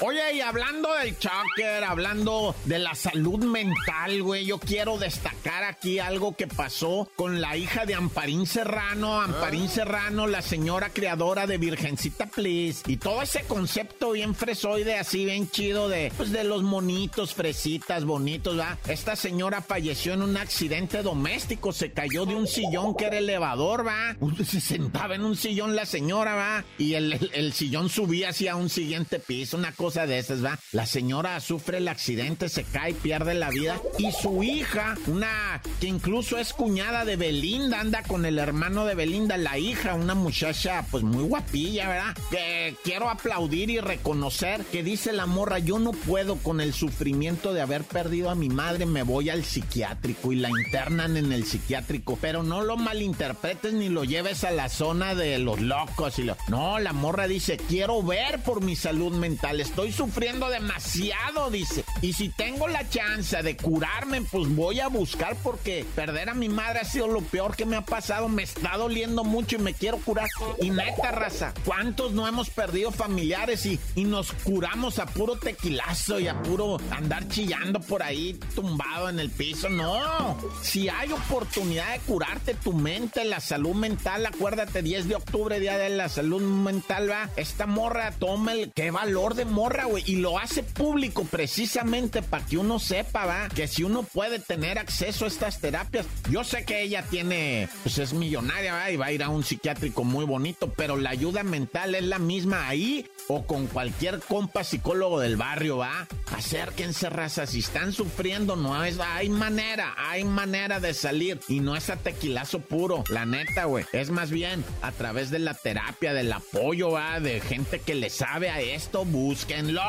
Oye, 0.00 0.34
y 0.34 0.40
hablando 0.40 0.92
del 0.94 1.18
Chucker, 1.18 1.84
hablando 1.84 2.54
de 2.64 2.78
la 2.78 2.94
salud 2.94 3.44
mental, 3.44 4.22
güey, 4.22 4.46
yo 4.46 4.58
quiero 4.58 4.98
destacar 4.98 5.64
aquí 5.64 5.98
algo 5.98 6.36
que 6.36 6.46
pasó 6.46 7.10
con 7.16 7.40
la 7.40 7.56
hija 7.56 7.86
de 7.86 7.94
Amparín 7.94 8.46
Serrano, 8.46 9.20
Amparín 9.20 9.68
Serrano, 9.68 10.26
la 10.26 10.42
señora 10.42 10.90
creadora 10.90 11.46
de 11.46 11.58
Virgencita 11.58 12.26
Please, 12.26 12.82
y 12.86 12.98
todo 12.98 13.22
ese 13.22 13.44
concepto 13.44 14.12
bien 14.12 14.34
fresoide, 14.34 14.98
así 14.98 15.24
bien 15.24 15.50
chido 15.50 15.88
de, 15.88 16.12
pues, 16.16 16.30
de 16.30 16.44
los 16.44 16.62
monitos, 16.62 17.34
fresitas, 17.34 18.04
bonitos, 18.04 18.58
¿va? 18.58 18.78
Esta 18.86 19.16
señora 19.26 19.60
falleció 19.60 20.14
en 20.14 20.22
un 20.22 20.36
accidente 20.36 21.02
doméstico, 21.02 21.72
se 21.72 21.90
cayó 21.90 22.26
de 22.26 22.36
un 22.36 22.46
sillón 22.46 22.94
que 22.94 23.06
era 23.06 23.18
elevador, 23.18 23.84
¿va? 23.84 24.14
Se 24.44 24.60
sentaba 24.60 25.16
en 25.16 25.24
un 25.24 25.34
sillón 25.34 25.74
la 25.74 25.84
señora, 25.84 26.36
¿va? 26.36 26.64
Y 26.78 26.94
el, 26.94 27.14
el, 27.14 27.30
el 27.34 27.52
sillón 27.52 27.88
subía 27.88 28.28
hacia 28.28 28.54
un 28.54 28.70
siguiente 28.70 29.18
piso, 29.18 29.56
una 29.56 29.72
cosa 29.72 30.06
de 30.06 30.20
esas, 30.20 30.44
¿va? 30.44 30.60
La 30.70 30.86
señora 30.86 31.40
sufre 31.40 31.78
el 31.78 31.88
accidente, 31.88 32.48
se 32.48 32.62
cae, 32.62 32.94
pierde 32.94 33.34
la 33.34 33.50
vida. 33.50 33.80
Y 33.98 34.12
su 34.12 34.44
hija, 34.44 34.96
una 35.08 35.60
que 35.80 35.88
incluso 35.88 36.38
es 36.38 36.52
cuñada 36.52 37.04
de 37.04 37.16
Belinda, 37.16 37.80
anda 37.80 38.04
con 38.04 38.26
el 38.26 38.38
hermano 38.38 38.86
de 38.86 38.94
Belinda, 38.94 39.36
la 39.36 39.58
hija, 39.58 39.94
una 39.94 40.14
muchacha 40.14 40.86
pues 40.88 41.02
muy 41.02 41.24
guapilla, 41.24 41.88
¿verdad? 41.88 42.16
Que 42.30 42.76
quiero 42.84 43.10
aplaudir 43.10 43.70
y 43.70 43.80
reconocer 43.80 44.64
que 44.66 44.84
dice 44.84 45.12
la 45.12 45.26
morra, 45.26 45.58
yo 45.58 45.80
no 45.80 45.90
puedo 45.90 46.36
con 46.36 46.60
el 46.60 46.72
sufrimiento 46.72 47.52
de 47.52 47.62
haber 47.62 47.82
perdido 47.82 48.30
a 48.30 48.36
mi 48.36 48.50
madre, 48.50 48.86
me 48.86 49.02
voy 49.02 49.15
al 49.30 49.44
psiquiátrico 49.44 50.32
y 50.32 50.36
la 50.36 50.50
internan 50.50 51.16
en 51.16 51.32
el 51.32 51.44
psiquiátrico. 51.44 52.18
Pero 52.20 52.42
no 52.42 52.62
lo 52.62 52.76
malinterpretes 52.76 53.72
ni 53.72 53.88
lo 53.88 54.04
lleves 54.04 54.44
a 54.44 54.50
la 54.50 54.68
zona 54.68 55.14
de 55.14 55.38
los 55.38 55.60
locos 55.60 56.18
y 56.18 56.22
lo... 56.22 56.36
No, 56.48 56.78
la 56.78 56.92
morra 56.92 57.26
dice, 57.26 57.56
quiero 57.56 58.02
ver 58.02 58.42
por 58.42 58.62
mi 58.62 58.76
salud 58.76 59.12
mental, 59.12 59.60
estoy 59.60 59.92
sufriendo 59.92 60.48
demasiado, 60.48 61.50
dice. 61.50 61.84
Y 62.02 62.12
si 62.12 62.28
tengo 62.28 62.68
la 62.68 62.88
chance 62.88 63.42
de 63.42 63.56
curarme, 63.56 64.22
pues 64.22 64.54
voy 64.54 64.80
a 64.80 64.88
buscar 64.88 65.36
porque 65.42 65.84
perder 65.94 66.30
a 66.30 66.34
mi 66.34 66.48
madre 66.48 66.80
ha 66.80 66.84
sido 66.84 67.08
lo 67.08 67.22
peor 67.22 67.56
que 67.56 67.66
me 67.66 67.76
ha 67.76 67.84
pasado. 67.84 68.28
Me 68.28 68.42
está 68.42 68.76
doliendo 68.76 69.24
mucho 69.24 69.56
y 69.56 69.60
me 69.60 69.74
quiero 69.74 69.98
curar. 69.98 70.28
Y 70.60 70.70
neta, 70.70 71.10
raza, 71.10 71.54
¿cuántos 71.64 72.12
no 72.12 72.28
hemos 72.28 72.50
perdido 72.50 72.90
familiares 72.90 73.64
y, 73.66 73.80
y 73.94 74.04
nos 74.04 74.32
curamos 74.32 74.98
a 74.98 75.06
puro 75.06 75.36
tequilazo 75.36 76.20
y 76.20 76.28
a 76.28 76.42
puro 76.42 76.78
andar 76.90 77.28
chillando 77.28 77.80
por 77.80 78.02
ahí 78.02 78.38
tumbado 78.54 78.95
en 79.08 79.20
el 79.20 79.30
piso? 79.30 79.68
No. 79.68 80.36
Si 80.62 80.88
hay 80.88 81.12
oportunidad 81.12 81.92
de 81.92 82.00
curarte 82.00 82.54
tu 82.54 82.72
mente, 82.72 83.24
la 83.24 83.40
salud 83.40 83.74
mental, 83.74 84.24
acuérdate, 84.26 84.82
10 84.82 85.08
de 85.08 85.14
octubre, 85.14 85.60
día 85.60 85.76
de 85.78 85.90
la 85.90 86.08
salud 86.08 86.40
mental, 86.40 87.10
va. 87.10 87.30
Esta 87.36 87.66
morra 87.66 88.12
toma 88.12 88.52
el. 88.52 88.72
Qué 88.74 88.90
valor 88.90 89.34
de 89.34 89.44
morra, 89.44 89.84
güey. 89.84 90.02
Y 90.06 90.16
lo 90.16 90.38
hace 90.38 90.62
público 90.62 91.24
precisamente 91.24 92.22
para 92.22 92.44
que 92.44 92.58
uno 92.58 92.78
sepa, 92.78 93.26
va, 93.26 93.48
que 93.48 93.68
si 93.68 93.84
uno 93.84 94.02
puede 94.02 94.38
tener 94.38 94.78
acceso 94.78 95.26
a 95.26 95.28
estas 95.28 95.60
terapias. 95.60 96.06
Yo 96.30 96.44
sé 96.44 96.64
que 96.64 96.82
ella 96.82 97.04
tiene, 97.08 97.68
pues 97.82 97.98
es 97.98 98.12
millonaria, 98.12 98.74
va, 98.74 98.90
y 98.90 98.96
va 98.96 99.06
a 99.06 99.12
ir 99.12 99.22
a 99.22 99.28
un 99.28 99.44
psiquiátrico 99.44 100.04
muy 100.04 100.24
bonito, 100.24 100.72
pero 100.72 100.96
la 100.96 101.10
ayuda 101.10 101.42
mental 101.42 101.94
es 101.94 102.04
la 102.04 102.18
misma 102.18 102.68
ahí 102.68 103.06
o 103.28 103.46
con 103.46 103.66
cualquier 103.66 104.20
compa 104.20 104.64
psicólogo 104.64 105.20
del 105.20 105.36
barrio, 105.36 105.78
va. 105.78 106.06
Acérquense, 106.32 107.10
raza. 107.10 107.46
Si 107.46 107.60
están 107.60 107.92
sufriendo, 107.92 108.56
no 108.56 108.84
es. 108.84 108.98
Hay 108.98 109.28
manera, 109.28 109.94
hay 109.96 110.24
manera 110.24 110.80
de 110.80 110.94
salir. 110.94 111.40
Y 111.48 111.60
no 111.60 111.76
es 111.76 111.90
a 111.90 111.96
tequilazo 111.96 112.60
puro, 112.60 113.04
la 113.08 113.26
neta, 113.26 113.64
güey. 113.64 113.84
Es 113.92 114.10
más 114.10 114.30
bien 114.30 114.64
a 114.82 114.92
través 114.92 115.30
de 115.30 115.38
la 115.38 115.54
terapia, 115.54 116.12
del 116.12 116.32
apoyo, 116.32 116.92
va, 116.92 117.20
de 117.20 117.40
gente 117.40 117.80
que 117.80 117.94
le 117.94 118.10
sabe 118.10 118.50
a 118.50 118.60
esto. 118.60 119.04
Búsquenlo. 119.04 119.82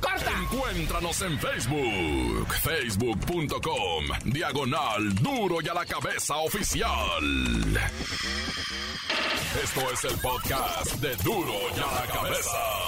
¡Corta! 0.00 0.32
Encuéntranos 0.42 1.22
en 1.22 1.38
Facebook, 1.38 2.54
facebook.com, 2.62 4.04
diagonal 4.24 5.14
duro 5.14 5.60
y 5.62 5.68
a 5.68 5.74
la 5.74 5.86
cabeza 5.86 6.36
oficial. 6.36 6.90
Esto 9.62 9.80
es 9.92 10.04
el 10.04 10.18
podcast 10.20 10.92
de 11.00 11.16
duro 11.16 11.54
y 11.76 11.80
a 11.80 12.00
la 12.00 12.06
cabeza. 12.12 12.79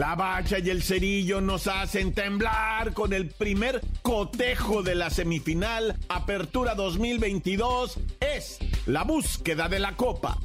La 0.00 0.14
bacha 0.14 0.58
y 0.58 0.70
el 0.70 0.82
cerillo 0.82 1.42
nos 1.42 1.66
hacen 1.66 2.14
temblar 2.14 2.94
con 2.94 3.12
el 3.12 3.28
primer 3.28 3.82
cotejo 4.00 4.82
de 4.82 4.94
la 4.94 5.10
semifinal 5.10 5.94
Apertura 6.08 6.74
2022. 6.74 7.98
Es 8.18 8.60
la 8.86 9.04
búsqueda 9.04 9.68
de 9.68 9.78
la 9.78 9.94
copa. 9.96 10.38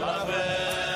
¡La 0.00 0.87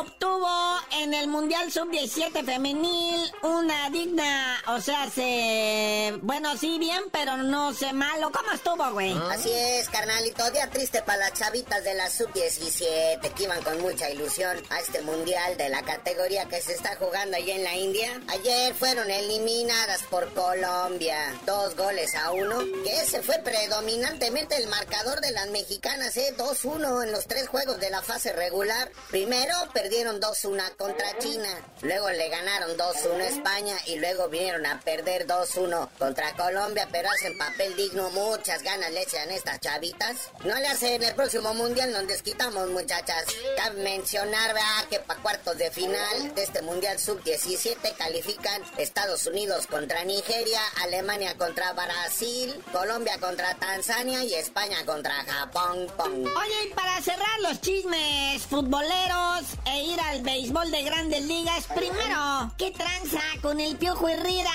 obtuvo 0.00 0.48
en 0.92 1.14
el 1.14 1.28
Mundial 1.28 1.70
Sub-17 1.70 2.44
femenil, 2.44 3.32
una 3.42 3.90
digna, 3.90 4.62
o 4.68 4.80
sea, 4.80 5.08
se... 5.10 6.18
Bueno, 6.22 6.56
sí, 6.56 6.78
bien, 6.78 7.02
pero 7.12 7.36
no 7.36 7.72
sé 7.74 7.92
malo. 7.92 8.32
¿Cómo 8.32 8.50
estuvo, 8.52 8.92
güey? 8.92 9.14
Así 9.30 9.50
es, 9.50 9.88
carnalito. 9.88 10.50
Día 10.50 10.70
triste 10.70 11.02
para 11.02 11.28
las 11.28 11.34
chavitas 11.34 11.84
de 11.84 11.94
la 11.94 12.10
Sub-17 12.10 13.32
que 13.34 13.42
iban 13.44 13.62
con 13.62 13.80
mucha 13.82 14.10
ilusión 14.10 14.60
a 14.70 14.80
este 14.80 15.02
Mundial 15.02 15.56
de 15.56 15.68
la 15.68 15.82
categoría 15.82 16.46
que 16.46 16.60
se 16.60 16.72
está 16.72 16.96
jugando 16.96 17.36
allá 17.36 17.54
en 17.54 17.64
la 17.64 17.76
India. 17.76 18.20
Ayer 18.28 18.74
fueron 18.74 19.10
eliminadas 19.10 20.02
por 20.04 20.32
Colombia. 20.32 21.38
Dos 21.46 21.76
goles 21.76 22.14
a 22.14 22.32
uno. 22.32 22.58
Que 22.84 23.00
ese 23.02 23.22
fue 23.22 23.38
predominantemente 23.38 24.56
el 24.56 24.68
marcador 24.68 25.20
de 25.20 25.32
las 25.32 25.48
mexicanas, 25.50 26.16
¿eh? 26.16 26.34
2-1 26.36 27.04
en 27.04 27.12
los 27.12 27.26
tres 27.26 27.48
juegos 27.48 27.78
de 27.78 27.90
la 27.90 28.02
fase 28.02 28.32
regular. 28.32 28.90
Primero 29.10 29.54
perdieron 29.72 29.89
2-1 29.90 30.76
contra 30.76 31.18
China. 31.18 31.48
Luego 31.82 32.10
le 32.10 32.28
ganaron 32.28 32.76
2-1 32.76 33.20
a 33.20 33.26
España. 33.26 33.76
Y 33.86 33.96
luego 33.98 34.28
vinieron 34.28 34.66
a 34.66 34.80
perder 34.80 35.26
2-1 35.26 35.88
contra 35.98 36.34
Colombia. 36.34 36.88
Pero 36.90 37.08
hacen 37.10 37.36
papel 37.38 37.74
digno. 37.76 38.10
Muchas 38.10 38.62
ganas 38.62 38.90
le 38.92 39.02
echan 39.02 39.30
estas 39.30 39.60
chavitas. 39.60 40.30
No 40.44 40.54
le 40.56 40.66
hacen 40.66 41.02
el 41.02 41.14
próximo 41.14 41.54
mundial. 41.54 41.92
Nos 41.92 42.06
desquitamos, 42.06 42.68
muchachas. 42.70 43.24
Cabe 43.56 43.82
mencionar. 43.82 44.54
Que 44.88 44.98
para 45.00 45.20
cuartos 45.20 45.58
de 45.58 45.70
final 45.70 46.34
de 46.34 46.42
este 46.42 46.62
mundial 46.62 46.98
sub-17 46.98 47.94
califican 47.96 48.62
Estados 48.78 49.26
Unidos 49.26 49.66
contra 49.66 50.04
Nigeria, 50.04 50.60
Alemania 50.82 51.36
contra 51.36 51.72
Brasil, 51.72 52.62
Colombia 52.72 53.18
contra 53.20 53.54
Tanzania 53.56 54.24
y 54.24 54.34
España 54.34 54.84
contra 54.86 55.12
Japón. 55.24 55.86
Pong. 55.96 56.26
Oye, 56.26 56.64
y 56.68 56.74
para 56.74 57.00
cerrar 57.02 57.40
los 57.40 57.60
chismes 57.60 58.42
futboleros 58.42 59.44
ir 59.82 60.00
al 60.00 60.22
béisbol 60.22 60.70
de 60.70 60.82
grandes 60.82 61.24
ligas, 61.24 61.66
primero, 61.74 62.52
¿qué 62.58 62.70
tranza 62.70 63.22
con 63.40 63.60
el 63.60 63.76
Piojo 63.76 64.08
Herrera? 64.08 64.50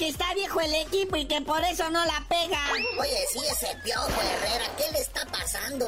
Que 0.00 0.08
está 0.08 0.32
viejo 0.32 0.58
el 0.62 0.74
equipo 0.76 1.14
y 1.16 1.26
que 1.26 1.42
por 1.42 1.62
eso 1.62 1.90
no 1.90 2.02
la 2.06 2.24
pega. 2.26 2.58
Oye, 2.98 3.26
sí, 3.30 3.38
ese 3.52 3.76
piojo 3.84 4.08
Herrera, 4.08 4.64
¿qué 4.78 4.90
le 4.92 4.98
está 4.98 5.26
pasando? 5.26 5.86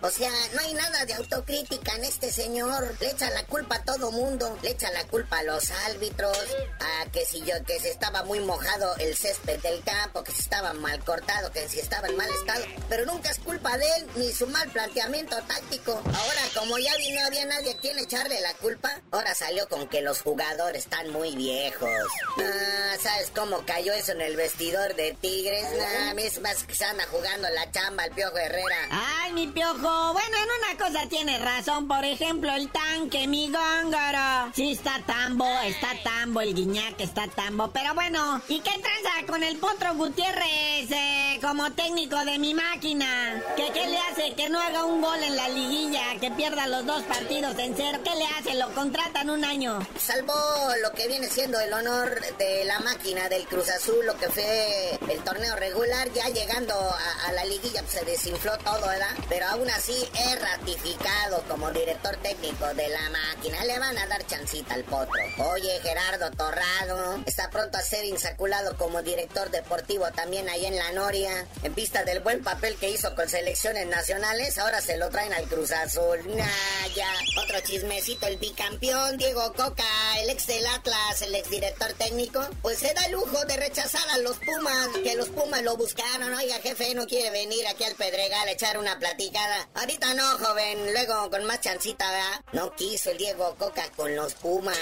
O 0.00 0.10
sea, 0.10 0.30
no 0.54 0.60
hay 0.60 0.74
nada 0.74 1.04
de 1.04 1.14
autocrítica 1.14 1.96
en 1.96 2.04
este 2.04 2.30
señor. 2.30 2.94
Le 3.00 3.10
echa 3.10 3.28
la 3.30 3.44
culpa 3.46 3.74
a 3.74 3.82
todo 3.82 4.12
mundo. 4.12 4.56
Le 4.62 4.70
echa 4.70 4.92
la 4.92 5.04
culpa 5.08 5.38
a 5.40 5.42
los 5.42 5.72
árbitros, 5.88 6.38
a 6.78 7.10
que 7.10 7.26
si 7.26 7.40
yo, 7.40 7.54
que 7.66 7.80
se 7.80 7.90
estaba 7.90 8.22
muy 8.22 8.38
mojado 8.38 8.94
el 8.98 9.16
césped 9.16 9.58
del 9.58 9.82
campo, 9.82 10.22
que 10.22 10.30
si 10.30 10.38
estaba 10.38 10.72
mal 10.74 11.02
cortado, 11.02 11.50
que 11.50 11.68
si 11.68 11.80
estaba 11.80 12.06
en 12.06 12.16
mal 12.16 12.30
estado. 12.30 12.64
Pero 12.88 13.06
nunca 13.06 13.30
es 13.30 13.40
culpa 13.40 13.76
de 13.76 13.86
él, 13.96 14.06
ni 14.14 14.30
su 14.30 14.46
mal 14.46 14.68
planteamiento 14.70 15.36
táctico. 15.48 15.94
Ahora, 15.94 16.42
como 16.54 16.78
ya 16.78 16.92
no 16.92 17.26
había 17.26 17.44
nadie 17.46 17.72
a 17.72 17.76
quien 17.76 17.98
echarle 17.98 18.40
la 18.40 18.54
culpa, 18.54 19.02
ahora 19.10 19.34
salió 19.34 19.68
con 19.68 19.88
que 19.88 20.00
los 20.00 20.22
jugadores 20.22 20.84
están 20.84 21.10
muy 21.10 21.34
viejos. 21.34 21.90
Ah, 22.38 22.96
¿sabes 23.02 23.32
cómo 23.34 23.47
cayó 23.66 23.92
eso 23.92 24.12
en 24.12 24.20
el 24.20 24.36
vestidor 24.36 24.94
de 24.94 25.16
Tigres? 25.20 25.64
Nah, 25.76 26.14
mismas 26.14 26.64
que 26.64 26.74
se 26.74 26.84
anda 26.84 27.04
jugando 27.10 27.48
la 27.50 27.70
chamba 27.70 28.04
el 28.04 28.12
Piojo 28.12 28.36
Herrera. 28.36 28.76
Ay, 28.90 29.32
mi 29.32 29.46
piojo. 29.46 30.12
Bueno, 30.12 30.36
en 30.36 30.72
una 30.74 30.84
cosa 30.84 31.08
tiene 31.08 31.38
razón. 31.38 31.88
Por 31.88 32.04
ejemplo, 32.04 32.52
el 32.52 32.70
tanque, 32.70 33.26
mi 33.26 33.50
góngoro. 33.50 34.52
Sí, 34.54 34.72
está 34.72 35.00
tambo, 35.06 35.46
está 35.64 35.88
tambo, 36.02 36.40
el 36.40 36.54
guiñac 36.54 37.00
está 37.00 37.28
tambo. 37.28 37.70
Pero 37.70 37.94
bueno, 37.94 38.40
¿y 38.48 38.60
qué 38.60 38.70
tranza 38.70 39.26
con 39.26 39.42
el 39.42 39.56
Potro 39.58 39.94
Gutiérrez 39.94 40.90
eh, 40.90 41.38
como 41.40 41.70
técnico 41.72 42.16
de 42.24 42.38
mi 42.38 42.54
máquina? 42.54 43.42
¿Qué, 43.56 43.70
¿Qué 43.72 43.86
le 43.86 43.98
hace? 43.98 44.34
Que 44.34 44.48
no 44.48 44.60
haga 44.60 44.84
un 44.84 45.00
gol 45.00 45.22
en 45.22 45.36
la 45.36 45.48
liguilla, 45.48 46.18
que 46.20 46.30
pierda 46.30 46.66
los 46.66 46.84
dos 46.86 47.02
partidos 47.04 47.58
en 47.58 47.74
cero. 47.76 47.98
¿Qué 48.04 48.14
le 48.14 48.26
hace? 48.26 48.54
Lo 48.54 48.72
contratan 48.74 49.30
un 49.30 49.44
año. 49.44 49.78
Salvó 49.98 50.34
lo 50.82 50.92
que 50.92 51.08
viene 51.08 51.28
siendo 51.28 51.60
el 51.60 51.72
honor 51.72 52.20
de 52.38 52.64
la 52.64 52.78
máquina 52.80 53.28
del 53.38 53.46
Cruz 53.46 53.68
Azul, 53.70 54.04
lo 54.04 54.16
que 54.16 54.28
fue 54.28 54.98
el 55.12 55.22
torneo 55.22 55.54
regular, 55.54 56.10
ya 56.12 56.28
llegando 56.28 56.74
a, 56.74 57.32
la 57.32 57.44
liguilla 57.44 57.82
pues, 57.82 57.92
se 57.92 58.04
desinfló 58.04 58.56
todo, 58.58 58.86
¿verdad? 58.86 59.14
Pero 59.28 59.46
aún 59.46 59.70
así 59.70 60.08
es 60.12 60.40
ratificado 60.40 61.44
como 61.48 61.70
director 61.70 62.16
técnico 62.16 62.66
de 62.74 62.88
la 62.88 63.10
máquina. 63.10 63.64
Le 63.64 63.78
van 63.78 63.96
a 63.96 64.06
dar 64.06 64.26
chancita 64.26 64.74
al 64.74 64.82
potro. 64.84 65.22
Oye, 65.52 65.78
Gerardo 65.82 66.30
Torrado 66.32 67.22
está 67.26 67.48
pronto 67.50 67.78
a 67.78 67.82
ser 67.82 68.04
insaculado 68.06 68.76
como 68.76 69.02
director 69.02 69.50
deportivo 69.50 70.06
también 70.10 70.48
ahí 70.48 70.66
en 70.66 70.76
la 70.76 70.90
Noria. 70.92 71.46
En 71.62 71.74
vista 71.76 72.02
del 72.02 72.20
buen 72.20 72.42
papel 72.42 72.76
que 72.76 72.90
hizo 72.90 73.14
con 73.14 73.28
selecciones 73.28 73.86
nacionales, 73.86 74.58
ahora 74.58 74.80
se 74.80 74.96
lo 74.96 75.10
traen 75.10 75.32
al 75.32 75.44
Cruz 75.44 75.70
Azul. 75.70 76.18
Nah, 76.26 76.86
ya. 76.96 77.12
Otro 77.40 77.60
chismecito, 77.60 78.26
el 78.26 78.38
bicampeón 78.38 79.16
Diego 79.16 79.52
Coca, 79.52 79.84
el 80.20 80.30
ex 80.30 80.48
del 80.48 80.66
Atlas, 80.66 81.22
el 81.22 81.34
ex 81.36 81.48
director 81.50 81.92
técnico, 81.92 82.44
pues 82.62 82.78
se 82.80 82.92
da 82.94 83.04
el 83.04 83.14
lujo 83.30 83.44
de 83.46 83.56
rechazar 83.56 84.08
a 84.10 84.18
los 84.18 84.38
Pumas, 84.38 84.88
que 85.02 85.14
los 85.14 85.28
Pumas 85.28 85.62
lo 85.62 85.76
buscaron. 85.76 86.32
Oiga, 86.34 86.56
jefe, 86.62 86.94
no 86.94 87.06
quiere 87.06 87.30
venir 87.30 87.66
aquí 87.66 87.84
al 87.84 87.94
Pedregal 87.94 88.48
a 88.48 88.52
echar 88.52 88.78
una 88.78 88.98
platicada. 88.98 89.68
Ahorita 89.74 90.14
no, 90.14 90.38
joven, 90.38 90.92
luego 90.92 91.30
con 91.30 91.44
más 91.44 91.60
chancita, 91.60 92.10
¿verdad? 92.10 92.44
No 92.52 92.74
quiso 92.74 93.10
el 93.10 93.18
Diego 93.18 93.54
Coca 93.58 93.84
con 93.96 94.14
los 94.14 94.34
Pumas. 94.34 94.76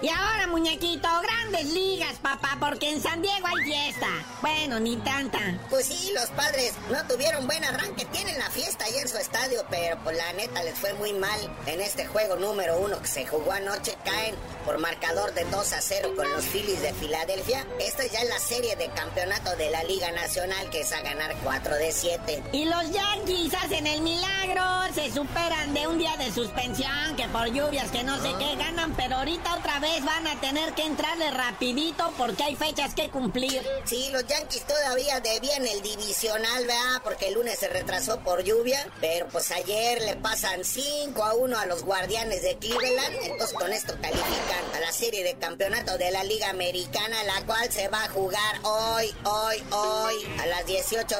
Y 0.00 0.08
ahora, 0.08 0.46
muñequito, 0.48 1.08
grandes 1.22 1.66
ligas, 1.72 2.14
papá, 2.20 2.56
porque 2.58 2.90
en 2.90 3.02
San 3.02 3.22
Diego 3.22 3.46
hay 3.46 3.64
fiesta. 3.64 4.08
Bueno, 4.40 4.80
ni 4.80 4.96
tanta. 4.96 5.38
Pues 5.70 5.86
sí, 5.86 6.12
los 6.14 6.26
padres 6.30 6.72
no 6.90 7.06
tuvieron 7.06 7.46
buen 7.46 7.64
arranque. 7.64 8.04
Tienen 8.06 8.38
la 8.38 8.50
fiesta 8.50 8.84
ahí 8.84 8.96
en 8.98 9.08
su 9.08 9.18
estadio, 9.18 9.64
pero 9.70 9.98
pues 10.02 10.16
la 10.16 10.32
neta 10.32 10.62
les 10.62 10.78
fue 10.78 10.92
muy 10.94 11.12
mal 11.12 11.40
en 11.66 11.80
este 11.80 12.06
juego 12.06 12.36
número 12.36 12.78
uno 12.78 13.00
que 13.00 13.08
se 13.08 13.26
jugó 13.26 13.52
anoche. 13.52 13.96
Caen 14.04 14.34
por 14.64 14.78
marcador 14.78 15.32
de 15.34 15.44
2 15.44 15.72
a 15.72 15.80
0 15.80 16.12
con 16.16 16.30
los 16.30 16.44
Phillies 16.44 16.82
de 16.82 16.92
Filadelfia. 16.94 17.66
Esta 17.86 18.06
ya 18.06 18.20
es 18.20 18.28
la 18.28 18.38
serie 18.38 18.76
de 18.76 18.88
campeonato 18.90 19.56
de 19.56 19.68
la 19.70 19.82
Liga 19.82 20.12
Nacional 20.12 20.70
que 20.70 20.82
es 20.82 20.92
a 20.92 21.00
ganar 21.00 21.34
4 21.42 21.74
de 21.74 21.90
7. 21.90 22.42
Y 22.52 22.64
los 22.66 22.90
Yankees 22.92 23.54
hacen 23.54 23.88
el 23.88 24.02
milagro, 24.02 24.62
se 24.94 25.10
superan 25.10 25.74
de 25.74 25.88
un 25.88 25.98
día 25.98 26.16
de 26.16 26.30
suspensión, 26.32 27.16
que 27.16 27.26
por 27.28 27.46
lluvias, 27.52 27.90
que 27.90 28.04
no 28.04 28.22
sé 28.22 28.28
qué, 28.38 28.54
ganan, 28.54 28.94
pero 28.94 29.16
ahorita 29.16 29.56
otra 29.56 29.80
vez 29.80 30.04
van 30.04 30.28
a 30.28 30.40
tener 30.40 30.72
que 30.74 30.84
entrarle 30.84 31.30
rapidito 31.32 32.12
porque 32.16 32.44
hay 32.44 32.54
fechas 32.54 32.94
que 32.94 33.10
cumplir. 33.10 33.62
Sí, 33.84 34.10
los 34.12 34.26
Yankees 34.28 34.64
todavía 34.64 35.18
debían 35.18 35.66
el 35.66 35.82
divisional, 35.82 36.66
¿verdad? 36.66 37.02
Porque 37.02 37.28
el 37.28 37.34
lunes 37.34 37.58
se 37.58 37.68
retrasó 37.68 38.20
por 38.20 38.44
lluvia, 38.44 38.86
pero 39.00 39.26
pues 39.28 39.50
ayer 39.50 40.02
le 40.02 40.14
pasan 40.16 40.64
5 40.64 41.24
a 41.24 41.34
1 41.34 41.58
a 41.58 41.66
los 41.66 41.82
Guardianes 41.82 42.42
de 42.42 42.56
Cleveland, 42.58 43.16
entonces 43.22 43.52
con 43.58 43.72
esto 43.72 43.94
califican 44.00 44.64
a 44.76 44.80
la 44.80 44.92
serie 44.92 45.24
de 45.24 45.34
campeonato 45.34 45.98
de 45.98 46.12
la 46.12 46.22
Liga 46.22 46.48
Americana, 46.50 47.24
la 47.24 47.44
cual 47.44 47.71
se 47.72 47.88
va 47.88 48.04
a 48.04 48.08
jugar 48.10 48.60
hoy, 48.64 49.14
hoy, 49.24 49.56
hoy, 49.70 50.14
a 50.42 50.46
las 50.46 50.66
18 50.66 51.16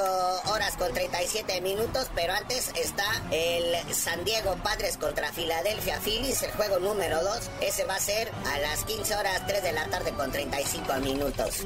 horas 0.53 0.77
con 0.77 0.93
37 0.93 1.62
minutos, 1.62 2.09
pero 2.15 2.35
antes 2.35 2.71
está 2.75 3.07
el 3.31 3.75
San 3.95 4.23
Diego 4.25 4.57
Padres 4.62 4.99
contra 4.99 5.33
Philadelphia 5.33 5.99
Phillies, 6.01 6.43
el 6.43 6.53
juego 6.53 6.79
número 6.79 7.23
2, 7.23 7.51
ese 7.62 7.85
va 7.85 7.95
a 7.95 8.01
ser 8.01 8.31
a 8.53 8.59
las 8.59 8.85
15 8.85 9.17
horas 9.17 9.47
3 9.47 9.62
de 9.62 9.73
la 9.73 9.87
tarde 9.87 10.12
con 10.12 10.31
35 10.31 10.95
minutos. 10.97 11.65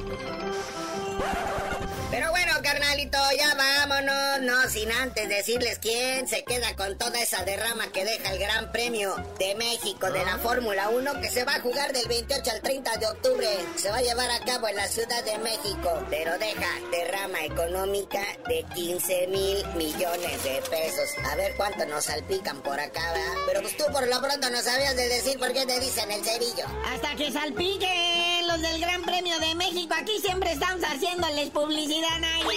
Pero 2.10 2.30
bueno, 2.30 2.52
carnalito, 2.62 3.18
ya 3.36 3.54
vámonos, 3.54 4.40
no 4.42 4.70
sin 4.70 4.90
antes 4.92 5.28
decirles 5.28 5.78
quién 5.80 6.28
se 6.28 6.44
queda 6.44 6.76
con 6.76 6.96
toda 6.96 7.20
esa 7.20 7.44
derrama 7.44 7.90
que 7.92 8.04
deja 8.04 8.32
el 8.32 8.38
Gran 8.38 8.70
Premio 8.70 9.16
de 9.38 9.54
México 9.56 10.10
de 10.10 10.24
la 10.24 10.38
Fórmula 10.38 10.88
1 10.88 11.20
que 11.20 11.30
se 11.30 11.44
va 11.44 11.56
a 11.56 11.60
jugar 11.60 11.92
del 11.92 12.06
28 12.06 12.50
al 12.50 12.62
30 12.62 12.96
de 12.98 13.06
octubre. 13.06 13.48
Se 13.76 13.90
va 13.90 13.96
a 13.96 14.02
llevar 14.02 14.30
a 14.30 14.38
cabo 14.44 14.68
en 14.68 14.76
la 14.76 14.86
Ciudad 14.86 15.24
de 15.24 15.38
México, 15.38 16.06
pero 16.08 16.38
deja 16.38 16.68
derrama 16.90 17.44
económica 17.44 18.22
de 18.48 18.64
15 18.74 19.26
mil 19.26 19.66
millones 19.74 20.44
de 20.44 20.62
pesos. 20.70 21.10
A 21.24 21.36
ver 21.36 21.54
cuánto 21.56 21.86
nos 21.86 22.04
salpican 22.04 22.62
por 22.62 22.78
acá, 22.78 23.12
¿verdad? 23.12 23.34
Pero 23.46 23.62
pues 23.62 23.76
tú 23.76 23.84
por 23.92 24.06
lo 24.06 24.20
pronto 24.20 24.48
no 24.50 24.62
sabías 24.62 24.94
de 24.96 25.08
decir 25.08 25.38
por 25.38 25.52
qué 25.52 25.66
te 25.66 25.80
dicen 25.80 26.10
el 26.10 26.24
cerillo. 26.24 26.66
Hasta 26.86 27.16
que 27.16 27.32
salpiquen 27.32 28.35
del 28.62 28.80
Gran 28.80 29.02
Premio 29.02 29.38
de 29.38 29.54
México. 29.54 29.94
Aquí 29.98 30.18
siempre 30.20 30.52
estamos 30.52 30.82
haciéndoles 30.82 31.50
publicidad, 31.50 32.18
Naya. 32.20 32.56